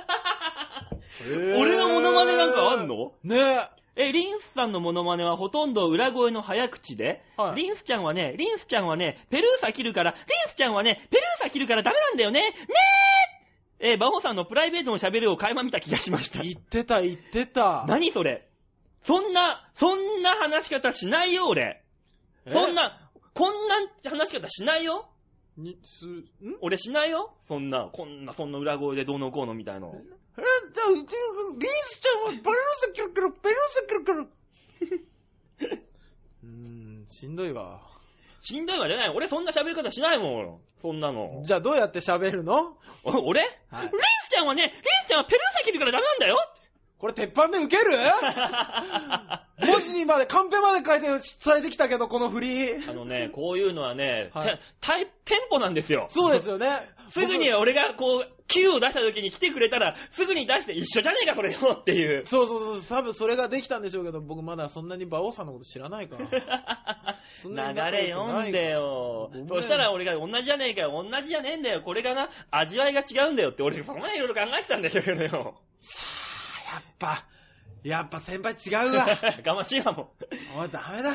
[1.31, 3.13] 俺のモノマネなんかあんの？
[3.25, 12.55] ねえ、リンスさんのモノマネはほとんど裏声の早口で、はいリンスちゃんはね、リンスちゃんはね、ペルーサ切るから、リンスちゃんはね、ペルーサ切るからダメなんだよね、ね
[13.81, 16.39] ええー、バオさんのプライベートの喋りを垣間見た気がしました。
[16.39, 17.85] 言ってた言ってた。
[17.89, 18.48] 何それ？
[19.09, 21.83] そんな、そんな話し方しないよ、俺。
[22.45, 22.51] え？
[22.51, 23.77] そんな、こんな
[24.11, 25.09] 話し方しないよ。
[25.57, 26.27] に、す、ん？
[26.61, 27.35] 俺しないよ。
[27.49, 29.95] そんな、こんな、そんな裏声でどうのこうのみたいの。
[29.95, 30.03] え、
[30.75, 32.45] じゃあ、うちのリンスちゃんはペルー
[32.75, 34.13] サキルキル、ペルーサキルキ
[35.73, 35.79] ル。
[36.45, 36.49] うー
[37.05, 37.81] ん、しんどいわ。
[38.41, 39.09] しんどいわじゃない。
[39.09, 40.61] 俺そんな喋り方しないもん。
[40.83, 41.41] そんなの。
[41.45, 42.77] じゃあどうやって喋るの？
[43.05, 43.41] お俺、
[43.71, 43.91] はいリン
[44.25, 44.73] スちゃんはね、リン
[45.07, 46.37] スちゃんはペルーサ切るからダメなんだよ
[46.99, 47.99] これ鉄板で受ける？
[49.61, 52.75] 文字にまで、カンペまで書いて伝えてきたけど、この振り。
[52.89, 56.07] あのね、こういうのはね、はいてタイテンポなんですよ。
[56.11, 56.89] そうですよね。
[57.09, 62.27] すぐに俺がこう、Q を出した時に来てくれたら、すぐに出して一緒じゃねえか、これよっていう。
[62.27, 66.27] そうそうそう、多分それができたんでしょうけど、僕まだそんなに馬王さんのこと知らないから。
[67.45, 69.31] 流れ読んでよ。
[69.49, 71.83] そしたら俺が同じじゃねえかよ、同じじゃねえんだよ。
[71.83, 75.55] これがな、味わいが違うんだよって俺、そこまでいろいろ考えてたんだけどよ。
[76.73, 77.25] やっぱ、
[77.83, 79.07] やっぱ先輩違うわ。
[79.43, 80.09] がましいわもん。
[80.61, 81.13] おい、ダメだ。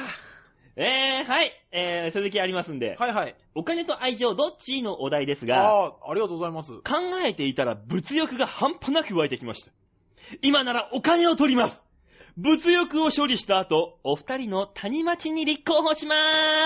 [0.75, 1.51] えー、はい。
[1.71, 2.95] えー、続きありますんで。
[2.97, 3.35] はいはい。
[3.53, 6.73] お金と愛情どっちのお題ですが、ああ、ありがとうございます。
[6.77, 6.83] 考
[7.23, 9.71] えていたら物欲が半端なく湧いてきました。
[10.41, 11.83] 今ならお金を取ります
[12.37, 16.15] 物欲を処理した後、お二人の谷町に立候補しま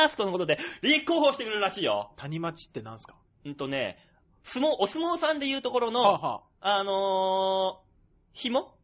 [0.06, 2.12] ーすとのことで、立候補してくれるらしいよ。
[2.16, 3.16] 谷町ってなんすか？
[3.44, 3.98] うんとね、
[4.44, 7.88] 相撲、お相撲さんで言うところの、はあ、はあ、あのー、
[8.32, 8.77] 紐？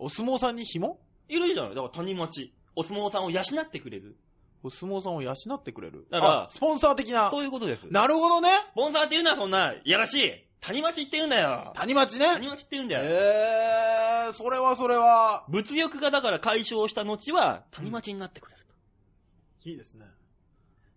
[0.00, 0.98] お相撲さんに紐？
[1.28, 2.52] いるじゃないだから谷町。
[2.74, 4.16] お相撲さんを養ってくれる。
[4.62, 6.06] お相撲さんを養ってくれる？
[6.10, 7.30] だからあスポンサー的な？
[7.30, 7.86] そういうことです。
[7.90, 8.50] なるほどね。
[8.66, 10.30] スポンサーって言うのはそんな、いやらしい。
[10.60, 11.72] 谷町って言うんだよ。
[11.74, 12.26] 谷町ね。
[12.26, 13.04] 谷町って言うんだよ。
[13.04, 15.44] えー、それはそれは。
[15.48, 18.66] 物欲がだから解消した後は、谷町になってくれる
[19.62, 19.68] と。
[19.70, 20.04] いいですね。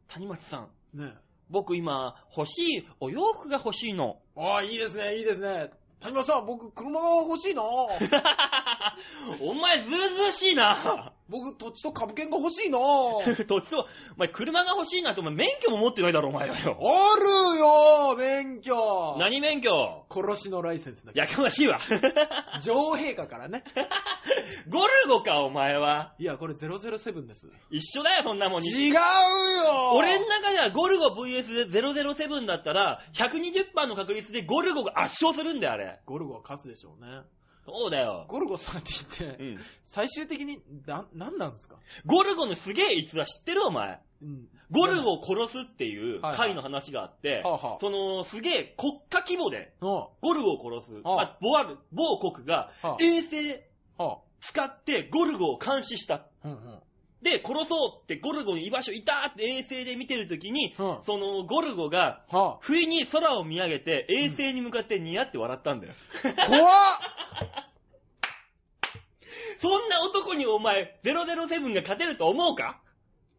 [0.09, 1.13] 谷町さん、ね
[1.49, 4.19] 僕今、欲しい、お洋服が欲しいの。
[4.35, 5.71] ああ、いいですね、いいですね。
[6.03, 7.63] 谷町さん、僕、車が欲しいな
[9.39, 11.12] お前ずうずうしいな。
[11.29, 12.79] 僕、土地と株券が欲しいな
[13.47, 16.77] 土地と、お前車が欲しいなって、お前免許も持ってないだろ、お前はよ。
[16.79, 20.05] あるよ免許何免許？
[20.11, 21.79] 殺しのライセンスだけやかましいわ。
[22.61, 23.63] 女王陛下からね。
[24.69, 26.13] ゴルゴか、お前は。
[26.19, 27.49] いや、これ007です。
[27.69, 28.63] 一緒だよ、そんなもん。
[28.63, 28.99] 違うよ
[29.93, 35.99] 俺の中ではゴルゴ VS007 だったら、120%の確率でゴルゴが圧勝するんだよ、あれ。
[36.05, 37.23] ゴルゴは勝つでしょうね。
[37.65, 38.25] そうだよ。
[38.27, 39.59] ゴルゴさんって言って、うん。
[39.83, 41.77] 最終的に、な、なんなんですか？
[42.05, 43.99] ゴルゴのすげえ逸話知ってるお前。
[44.21, 44.47] うん。
[44.71, 53.59] ゴルゴを殺すっていうはいはい回の話があって、はあはあそのすげえ国家規模での、ゴルゴを殺す、はああ某ある某国がはあ衛星
[53.97, 56.15] は使ってゴルゴを監視した。
[56.15, 56.79] あ、うんうん。
[57.23, 60.97] で、殺そうってゴルゴの居場所いたって衛星で見てるときに、うん。
[61.03, 65.93] そのゴルゴがは不意に空を見上げて衛星に向かってニヤって笑ったんだよ。
[66.37, 66.65] あ、怖っ！
[69.59, 72.79] そんな男にお前007が勝てると思うか？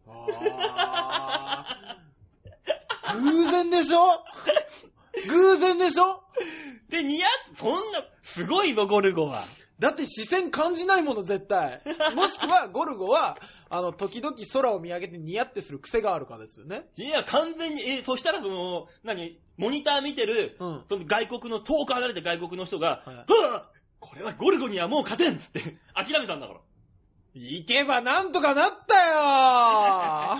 [0.09, 3.21] あー。
[3.23, 4.23] 偶然でしょ？
[5.29, 6.23] 偶然でしょ？
[6.89, 9.47] で、似合っ、そんな、すごいぞ、ゴルゴは。
[9.79, 11.81] だって視線感じないもの、絶対。
[12.15, 13.37] もしくは、ゴルゴは、
[13.77, 16.87] あの、時々空を見上げてニヤってする癖があるかですよね。
[16.97, 25.61] いや、完全に、え、そしたらその、何、モニター見てる、うんその外国の、遠く離れた外国の人が、はいはぁこれはゴルゴにはもう勝てんっつって、
[25.95, 26.61] 諦めたんだから。
[27.33, 30.39] 行けばなんとかなったよ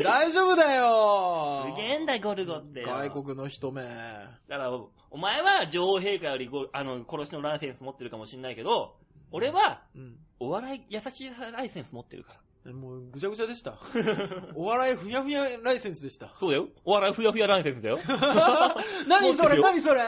[0.02, 2.82] 大丈夫だよすげえんだよ、ゴルゴって。
[2.82, 3.82] 外国の人目。
[3.82, 4.72] だから、
[5.10, 8.96] お前は女王陛下よりごあの殺しのライセンス持ってるかもしんないけど、
[9.32, 10.16] 俺はうん。
[10.40, 12.40] お笑い優しいライセンス持ってるから。
[12.72, 13.78] もうぐちゃぐちゃでした。
[14.56, 16.32] お笑いふやふやライセンスでした。
[16.40, 16.68] そうだよ。
[16.84, 17.98] お笑いふやふやライセンスだよ。
[19.06, 19.56] 何それ？
[19.56, 20.02] 持ってるよ何それ？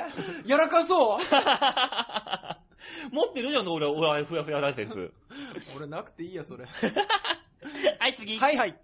[0.47, 1.19] やらかそう？
[3.13, 5.11] 持ってるじゃん、俺、お笑いふやふやライセンス。
[5.77, 6.65] 俺なくていいや、それ。
[6.65, 8.39] はい、次。
[8.39, 8.79] はいはい。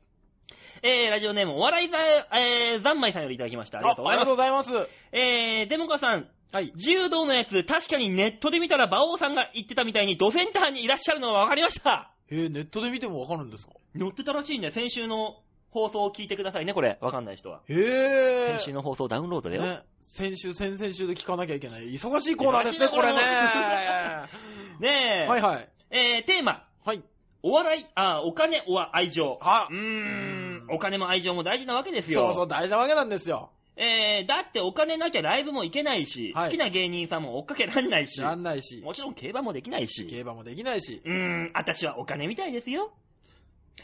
[0.83, 1.99] えー、ラジオネーム、お笑いざ、
[2.37, 3.79] えー、ざんまいさんよりいただきました。
[3.79, 4.31] ありがとうございます。
[4.31, 4.71] ございます。
[5.13, 6.73] えー、デモカさん、はい。
[6.77, 12.12] 柔道のやつ、確かにネットで見たら馬王さんが言ってたみたいにドセンターにいらっしゃるのは分かりました。
[12.31, 13.73] えー、ネットで見てもわかるんですか？
[13.95, 15.37] 乗ってたらしいんで、先週の
[15.71, 16.99] 放送を聞いてくださいね、これ。
[17.01, 17.61] 分かんない人は。
[17.69, 18.49] へえ。
[18.59, 19.63] 先週の放送ダウンロードだよ。
[19.63, 21.93] ね、先週、先々週で聞かなきゃいけない。
[21.93, 23.23] 忙しいコーナーですね、これね。
[24.81, 25.29] ねえ。
[25.29, 25.69] はいはい。
[25.91, 26.65] えー、テーマ。
[26.85, 27.03] はい。
[27.43, 29.39] お笑い、あ、お金、お愛情。
[29.41, 32.21] あうーん、お金も愛情も大事なわけですよ。
[32.27, 33.51] そうそう、大事なわけなんですよ。
[33.77, 41.01] えー、だってお金なきゃライブも行けないし、はい好きな芸人さんも追っかけらんないし、やんないし、もちろん競馬もできないし、競馬もできないし。
[41.05, 42.93] うーん、私はお金みたいですよ。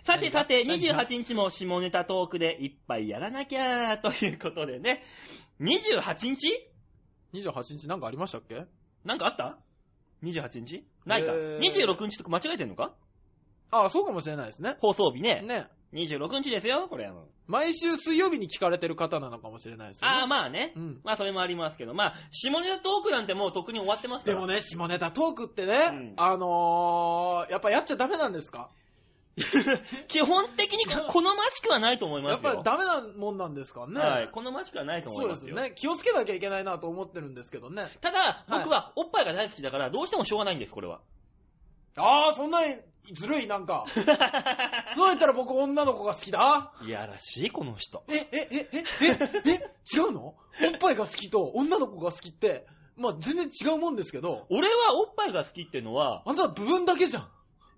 [0.05, 5.03] さてさて、何が？28日も下ネタトークで一杯やらなきゃーということでね。
[5.61, 6.53] 28日
[7.32, 8.66] ？28日なんかありましたっけ？
[9.05, 9.59] なんかあった
[10.22, 10.84] ?28 日？
[11.07, 11.32] ないか。
[11.34, 12.93] えー26日とか間違えてんのか？
[13.70, 14.76] ああ、そうかもしれないですね。
[14.80, 15.43] 放送日ね。
[15.43, 15.66] ね。
[15.93, 17.24] 26日ですよ、これはもう。
[17.47, 20.16] 毎週水曜日に聞かれてる方なのかもしれないですよね。
[20.18, 20.72] ああ、まあね。
[20.76, 24.36] うんまあそれもありますけど、まあ、下ネタトークなんてもうとっくに終わってますから。
[24.36, 28.68] でもね、下ネタトークってね、うんあのー、やっぱやっちゃダメなんですか？
[30.09, 32.62] 基本的に好ましくはないと思いやっますよ。
[32.62, 34.01] ぱりダメなもんなんですかね？
[34.01, 34.28] はい。
[34.32, 35.34] 好ましくはないと思そいうまよ。
[35.36, 35.72] ですすよね。
[35.76, 37.91] 気をつけなきゃいけないなと思ってるんですけどね。
[38.01, 41.01] ただ、僕はおっぱいが大好きだから、どうしてもしょうがないんです、これは。
[41.99, 42.76] ああ、そんなに
[43.12, 43.84] ずるい、なんか。
[44.96, 46.72] そうやったら僕女の子が好きだ？
[46.82, 48.05] いやらしい、この人。
[48.09, 48.84] え、え、え、え、
[49.44, 50.34] え、え、違うの？
[50.64, 57.28] おっぱいが好きと女の子が好きって、まあ全然違うもんですけど、俺はおっぱいが好きってのは、あんたは部分だけじゃん。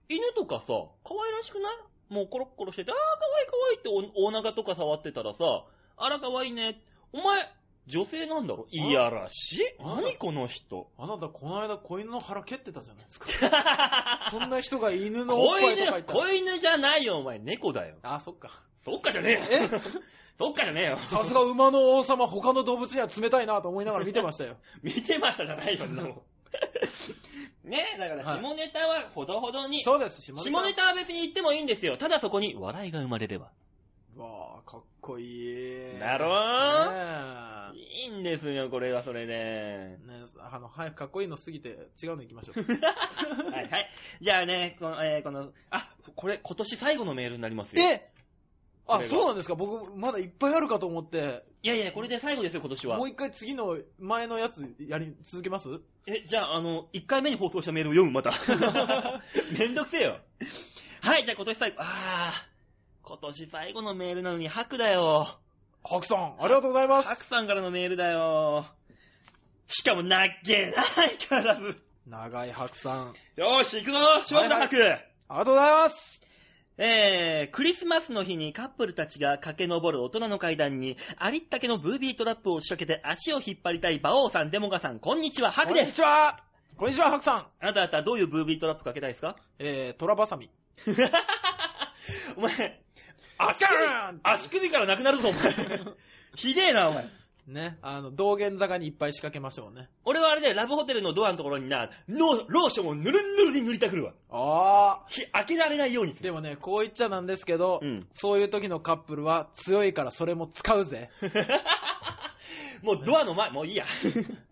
[0.08, 0.66] 犬とかさ、
[1.04, 1.76] 可愛らしくない？
[2.08, 3.02] もうコロッコロしてて、あー可
[3.36, 5.44] 愛い可愛いっておお腹とか触ってたらさ、
[5.96, 6.82] あら可愛いね。
[7.12, 7.48] お前、
[7.91, 8.66] 女性なんだろ？
[8.70, 9.62] いやらしい。
[9.80, 10.88] あ何この人？
[10.99, 13.26] あなたこの間子犬の腹蹴ってたじゃないですか。
[14.30, 16.20] そんな人が犬のおっ子ぱいとか言っ犬、たら。
[16.20, 17.38] 子犬じゃないよ、お前。
[17.38, 17.97] 猫だよ。
[18.03, 18.62] あ、そっか。
[18.84, 19.62] そっかじゃねえよ。
[19.64, 19.68] え？
[20.38, 20.99] そっかじゃねえよ。
[21.05, 24.57] さすが馬の王様、他の動物には冷たいなと思いながら見てましたよ。
[24.82, 26.14] 見てましたじゃないよ、そんなもん
[27.64, 31.97] ねだからはい下ネタはほどほどに、そうです、下下ネタは別に言ってもいいんですよ。
[31.99, 33.51] ただそこに笑いが生まれれば。
[34.16, 35.99] わあ、かっこいい。
[35.99, 39.34] だろねいいんですよ、これはそれで。
[39.34, 39.98] え。
[40.06, 41.68] ねえあの、早くかっこいいの過ぎて
[42.02, 42.60] 違うの行きましょう。
[43.52, 43.90] はいはい。
[44.20, 47.82] じゃあね、この、えーこの、あ、これ今年最後のメールになりますよ。
[47.82, 48.10] え
[48.86, 49.54] あ、そうなんですか？
[49.54, 53.08] 僕、まだいっぱいあるかと思って、いやいや、これで最後ですよ、今年はもう。
[53.08, 55.68] 一回次の前のやつやり続けます？
[56.07, 58.32] え、じゃあ、あの、1回目に放送したメールを読む、また。
[59.57, 60.18] めんどくせえよ。
[61.03, 65.38] はい、じゃあ今年最後、あー、今年最後のメールなのに白だよ。
[65.82, 67.24] ハクさん、ありがとうございま白す。
[67.24, 68.66] さんからのメールだよ。
[69.66, 71.80] しかも、なっけないからず。
[72.07, 76.22] 長いハクさん、よーし、行くぞ勝負だ、はいはい白、ありがとうございます。
[76.78, 85.96] えー、クリスマスの日にカップルたちが駆け上る大人の階段に、ありったけのブービートラップを仕掛けて足を引っ張りたい馬王さん、デモガさん、こんにちは、ハクこんにです。
[85.96, 86.40] ちは。
[86.76, 87.46] こんにちは、ハクさん。
[87.61, 89.36] あなた方はどういうブービートラップかけたいですか？
[89.58, 90.50] えー、トラバサミ。
[92.36, 92.80] お前、
[93.49, 95.53] 足首ガーン足首からなくなるぞ、お前。
[96.37, 97.08] ひでえな、お前。
[97.46, 99.88] ね、あの、道玄坂にいっぱい仕掛けましょうね。
[100.04, 104.12] 俺はあれでラブホテルのドアのところにな、ロローションをぬるんぬるに塗りたくるわ。
[104.30, 106.14] あひ開けられないように。
[106.14, 111.11] でもね、こう言っちゃなんですけど、うんそういう時のカップルは強いからそれも使うぜ。
[112.83, 113.84] もうドアの前、もういいや。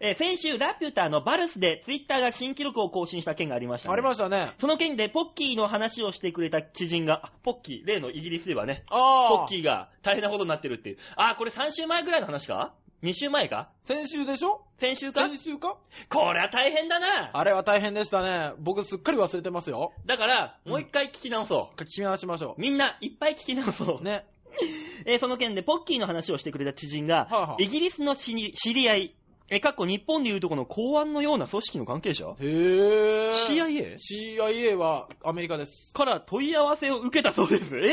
[0.00, 3.92] えー先週、ラピュタのバルスでツイッターが新記録を更新した件がありました、ね。
[3.92, 4.52] ありましたね。
[4.60, 10.98] その件でポッキーの話をしてくれた知人が、あポッキー、例のイギリスではね、あポッキーが大変なことになってるっていう。
[11.16, 13.70] あー、これ3週前ぐらいの話か ?2 2週前か？
[13.82, 14.62] 先週でしょ？
[14.78, 15.28] 先週か？
[15.28, 15.76] 先週か？
[16.10, 17.30] こりゃ大変だな。
[17.32, 18.52] あれは大変でしたね。
[18.58, 19.92] 僕すっかり忘れてますよ。
[20.06, 21.80] だから、うんもう一回聞き直そう。
[21.80, 22.54] 聞き直しましょ。
[22.58, 24.02] みんないっぱい聞き直そうう。
[24.02, 24.24] ね。
[25.04, 29.14] えーその件でポッキーの話をしてくれた知人が、はいはいイギリスの知り合い、
[29.48, 32.24] え、かっこ日本でいうとこの公安のような組織の関係者？
[32.40, 33.32] へぇー。
[33.32, 33.94] CIA?
[33.96, 35.92] CIA はアメリカです。
[35.94, 37.76] から問い合わせを受けたそうです。
[37.76, 37.90] え？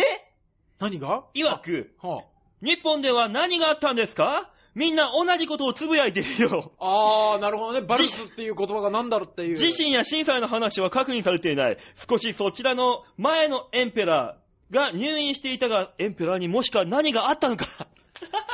[0.80, 1.26] 何が？
[1.36, 2.24] いわく、は
[2.64, 4.50] 日本では何があったんですか？
[4.74, 6.72] みんな同じことをつぶやいてるよ。
[6.80, 7.86] あ、あー、なるほどね。
[7.86, 9.60] バルスっていう言葉が何だろうっていう。
[9.60, 11.78] 自身や震災の話は確認されていない。
[12.10, 17.68] 少しそちらの前のエンペラーが入院していたが、エンペラーにもしか何があったのか。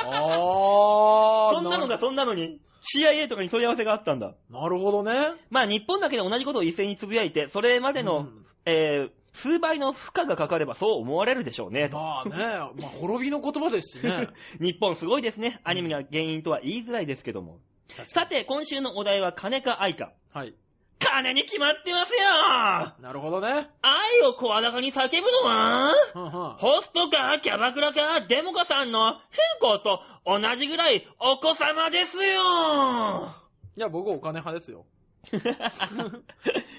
[0.04, 1.54] あー。
[1.56, 4.34] そんなのがそんなのに、CIA とかに問い合わせがあったんだ。
[4.50, 5.12] なるほどね。
[5.50, 11.88] まあ日本だけで同じことを一斉につぶやいて、それまでの、うんえー数倍の負荷がかかればそう思われるでしょうね。
[11.88, 12.36] とまあね、
[12.82, 14.26] まあ滅びの言葉ですしね。
[14.60, 15.60] 日本すごいですね。
[15.62, 17.58] アニメが原因とは言いづらいですけども。
[18.04, 20.12] さて、今週のお題は金か愛か。
[20.32, 20.54] はい。
[21.00, 23.70] 金に決まってますよなるほどね。
[23.82, 29.20] 愛を声高に叫ぶのははホストか、キャバクラか、デモカさんの変
[29.60, 33.34] 更と同じぐらいお子様ですよ
[33.76, 34.84] いや、僕お金派ですよ。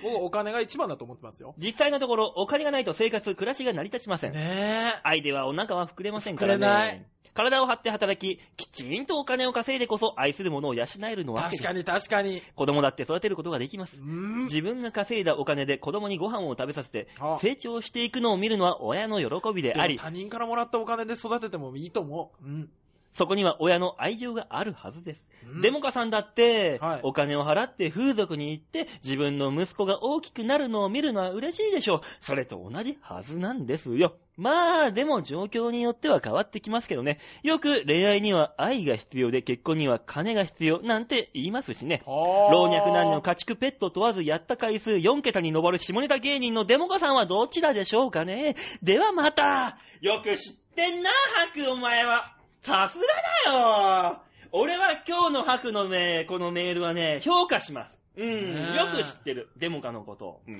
[0.03, 1.55] 僕お金が一番だと思ってますよ。
[1.57, 4.33] 実際のところ、お金がないと生活、暮らしが成り立ちません。
[4.33, 4.99] ねえ。
[5.03, 6.65] 愛ではお腹は膨れませんからね。
[6.65, 11.63] 膨れない体を張って働き、きちんとお金を稼いでこそ愛するものを養えるのわけです。
[11.63, 12.43] 確かに確かに。
[12.55, 14.03] 子供だって育てることができますう。
[14.03, 14.43] ん。
[14.45, 22.45] 自分が稼いだお金で子供にご飯を食べさせてあ、成長していくのを見るのは親の喜びであり、他人からもらったお金で育ててもいいと思う。
[22.45, 22.69] うん。
[23.13, 25.21] そこには親の愛情があるはずです。
[25.47, 32.01] うんデモカさんだって、はいお金を払って風俗に行って自分の息子が大きくなるのを見るのは嬉しいでしょう。
[32.19, 34.15] それと同じはずなんですよ。
[34.37, 37.19] まあ、でも状況によっては変わってきますけどね。
[37.43, 42.03] よく恋愛には愛が必要で結婚には金が必要なんて言いますしね。
[42.05, 52.40] 老老若男女家畜ペット問わずやった回数4桁に上る下ネタ芸人のデモカさんはどちらでしょうかねではまたよく知ってんな、ハクお前は。
[52.63, 53.03] さすが
[53.51, 54.21] だよ
[54.51, 57.97] 俺は今日のハクのね、このメールはね、評価します。
[58.17, 59.49] うん、よく知ってる。
[59.57, 60.41] デモカのことを。
[60.47, 60.59] うん。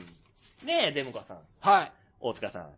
[0.66, 1.40] ねえ、デモカさん。
[1.60, 1.92] はい。
[2.20, 2.70] 大塚さん。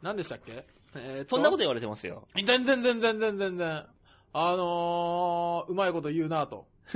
[0.00, 0.64] 何でしたっけ？
[0.94, 2.26] えーとそんなこと言われてますよ。
[2.34, 3.86] 全然全然全然全然。
[4.32, 6.66] あのー、うまいこと言うなと。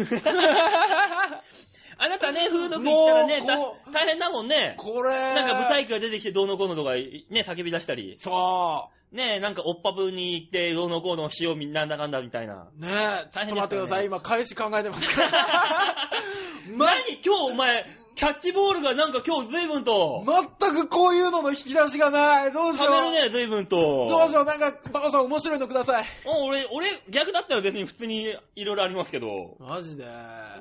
[1.98, 4.74] あなたね、風俗行ったらね、だもうこう大変だもんね。
[4.78, 5.10] これ。
[5.10, 8.14] なんかブサイクが出てきてどうのこうのとか、ね、叫び出したり。
[8.18, 12.68] そねえ、なんかおっぱぶに行って、どうのこうのしようみんななんだかんだみたいな。
[12.74, 12.80] う。
[12.80, 14.06] ねえ、ちょっと待ってください。
[14.06, 15.30] 今、返し考えてますから。
[16.72, 17.20] 何？
[17.22, 20.24] 今日お前、キャッチボールがなんか今日随分と、
[20.60, 22.52] 全くこういうのの引き出しがない。
[22.52, 22.92] どうしよう。
[22.92, 23.76] 食べるね、随分と。
[24.08, 24.44] どうしよう。
[24.44, 26.04] なんか、バカさん面白いのください。
[26.26, 29.56] お俺、俺、逆だったら別に普通にいろいろありますけど。
[29.58, 30.04] マジで。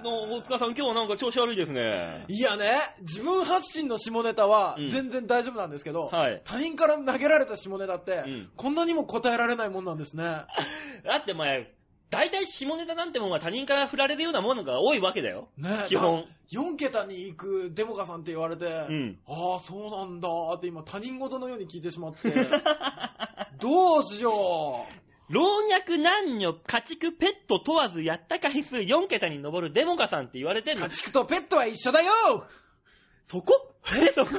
[0.01, 2.25] の大塚さん今日はなんか調子悪いですね。
[2.27, 10.23] いやね、自分発信の下ネタはうん全然大丈夫なんですけど、はい他人から投げられた下ネタって、んこんなにも答えられないもんなんですね。
[11.05, 11.71] だってお前、
[12.11, 15.47] 大体下ネタなんてもんは他人から振られるようなものが多いわけだよ。
[15.57, 16.25] ね基本。
[16.51, 20.27] 4桁に行くデモカさんって言われて、んああ、そうなんだ
[20.57, 22.33] って今他人事のように聞いてしまって、
[23.59, 24.85] どうしよ
[25.29, 30.75] 老若男女、家畜、ペット問わずやった回数4桁に上るデモカさんって言われてう。
[30.75, 30.91] んの家。
[30.91, 32.11] 畜とペットは一緒だよ
[33.31, 33.71] そこ？
[33.95, 34.31] え、そこ？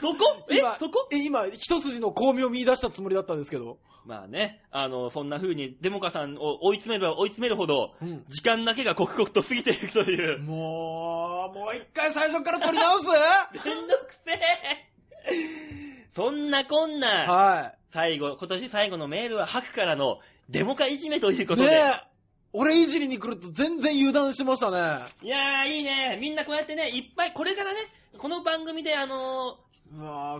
[0.00, 0.46] そこ？
[0.50, 0.58] え？
[0.58, 1.08] 今、そこ？
[1.12, 3.78] え今、一筋の巧妙を見出したつもりだったんですけど。
[4.06, 10.38] まあね、あの、そんな風にデモカさんを追い詰めれば追い詰めるほど、うん時間だけが刻々と過ぎていくという。
[10.38, 13.06] もう、もう一回最初から撮り直す？
[13.66, 14.88] めんどくせえ
[16.14, 21.46] そんなこんな、は最後、今年最後のメールは白からのデモカいじめというい。
[21.46, 21.68] ことで。
[21.68, 22.06] ねえ、
[22.52, 24.78] 俺いじりに来ると全然油断してましたね。
[25.22, 26.18] いやー、いいね。
[26.20, 27.78] みんなこうやってね、いっぱい、これからね、
[28.18, 29.58] この番組であの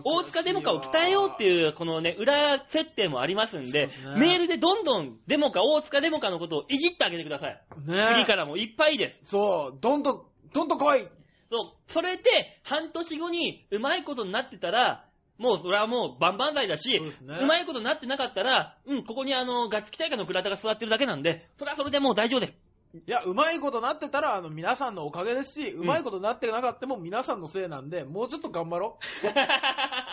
[0.03, 7.61] 大塚デモカを鍛えようっていう、このね、裏設定もありますんで、ですねメールでどんどんデモカ、大塚デモカのことをいじってあげてください。
[7.87, 9.31] ね次からもいっぱいです。
[9.31, 10.21] そう、どんどん、
[10.53, 11.07] どんどん来い
[11.51, 12.23] そう、それで、
[12.63, 15.05] 半年後にうまいことになってたら、
[15.39, 22.53] もうそれはもう万々歳だし、そうねうまいことになってなかったら、うん、ここにあの、ガッツキ大会の倉田が座ってるだけなんで、それはそれでもう大丈夫です。
[22.93, 28.97] いや、うまいことなってたら、あの、皆さんのおかげですし、うまいことなってなかったも皆さんのせいなんで、もうちょっと頑張ろ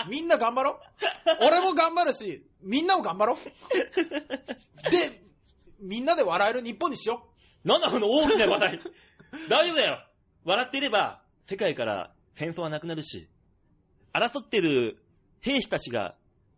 [0.07, 0.09] う。
[0.11, 1.45] みんな頑張ろう。
[1.47, 4.91] 俺も頑張るし、みんなも頑張ろう。
[4.91, 5.23] で、
[5.81, 7.27] みんなで笑える日本にしよ
[7.65, 8.81] なんだこの大きな話題。
[9.49, 10.07] 大丈夫だよ。
[10.45, 13.27] 笑っていれば、世界から戦争はなくなるし、
[14.13, 15.03] 争ってる
[15.41, 16.15] 兵士たちが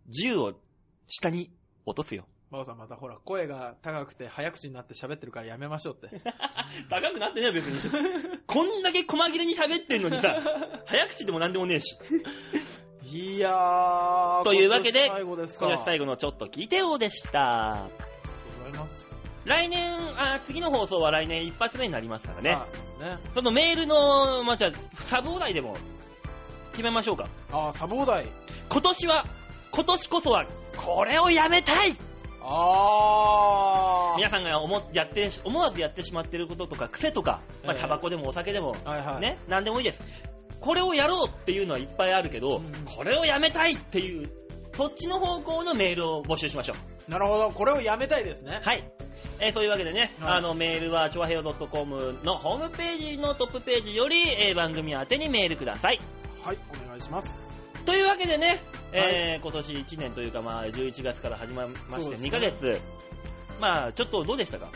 [0.09, 0.59] 銃を
[1.07, 1.53] 下に
[1.87, 2.27] 落とすよ。
[2.51, 6.23] バオさんまたほら、声が高くて早口になって喋ってるからやめましょうって。
[6.89, 7.79] 高くなってねえよ、別に。
[8.47, 10.35] こんだけ細切れに喋ってんのにさ、
[10.87, 11.95] 早口でもなんでもねえし。
[13.03, 17.73] いやー、というわけで今年最後のちょっと聞いてよでした。
[17.73, 18.01] ありがと
[18.61, 19.19] うございます。
[19.45, 22.59] 来年、あ、次の放送は来年一発目になりますからね。
[22.73, 23.19] そうですね。
[23.35, 25.77] そのメールの、まあ、じゃあ、サブお題でも
[26.73, 27.29] 決めましょうか。
[27.53, 28.27] あー、サボダイ。
[28.71, 29.27] 今年は、
[29.71, 30.47] 今年こそは、
[30.77, 31.95] これをやめたい
[32.51, 34.17] あー。
[34.17, 39.21] 皆さんが思やって、思わずやってしまっていることとか、癖とか、まあ、ええタバコでもお酒でも、はいはい。。
[39.21, 40.03] ね、なんでもいいです。
[40.61, 44.31] これをやろうっていうのはいっぱいあるけど、うんこれをやめたいっていう、
[44.75, 46.75] そっちの方向のメールを募集しましょ
[47.09, 47.11] う。
[47.11, 47.51] なるほど。
[47.51, 48.61] これをやめたいですね。
[48.63, 48.91] はい。
[49.41, 54.17] えーそういうわけでね、はいあの、メールは、ちょわへよ .com のホームページのトップページより、
[54.49, 56.01] えー番組宛てにメールください。
[56.43, 57.58] はい、お願いします。
[57.89, 58.61] というわけでね、
[58.93, 62.29] えー今年1年というか、まあ、11月から始まりまして、そうですね。
[62.29, 62.81] 2ヶ月、
[63.63, 64.69] まあ、ちょっとどうでしたか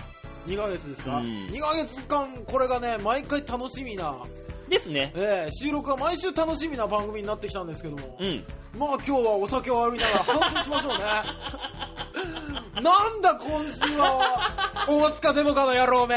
[0.47, 4.17] ？2ヶ月ですか、うん ?2 ヶ月間、これがね、毎回楽しみな、
[4.69, 5.13] ですね。
[5.15, 8.45] ええ収録が毎週楽しみな番組になってきたんですけども、うん。
[8.79, 10.99] まあ今日はお酒を浴びながら反省しましょうね。
[12.83, 16.17] なんだ今週は、大塚デモカの野郎め。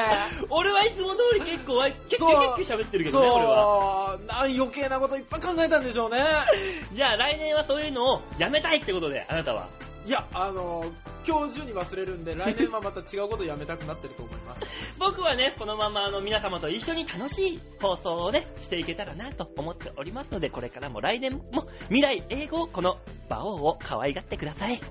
[0.50, 4.18] 俺はいつも通り結構、結構結構喋ってるけどね、俺は。
[4.18, 6.24] そう、なん余計なこといっぱい考えたんでしょうね。
[6.94, 9.68] じゃあ来年はそういうのをやめたいってことで、あなたは。
[10.06, 10.91] いや、あの、
[11.27, 14.99] 今日中に忘れるんで、来年はまた違うことをやめたくなってると思います。
[14.99, 22.98] 僕はね、このままあの皆様と一緒に楽しい放送をね、していけたらなと思っておりますので、これからも来年も未来英語をこの
[23.30, 24.80] 馬王を可愛がってください。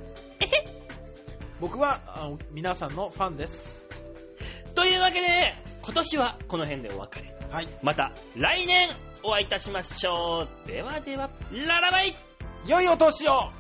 [1.61, 3.85] 僕はあの皆さんのファンです。
[4.75, 7.35] というわけで、今年はこの辺でお別れ。
[7.51, 7.69] はい。
[7.83, 8.91] また来年
[9.23, 10.69] お会いいたしましょう。
[10.69, 12.17] ではでは、ララバイ
[12.67, 13.51] 良いお年を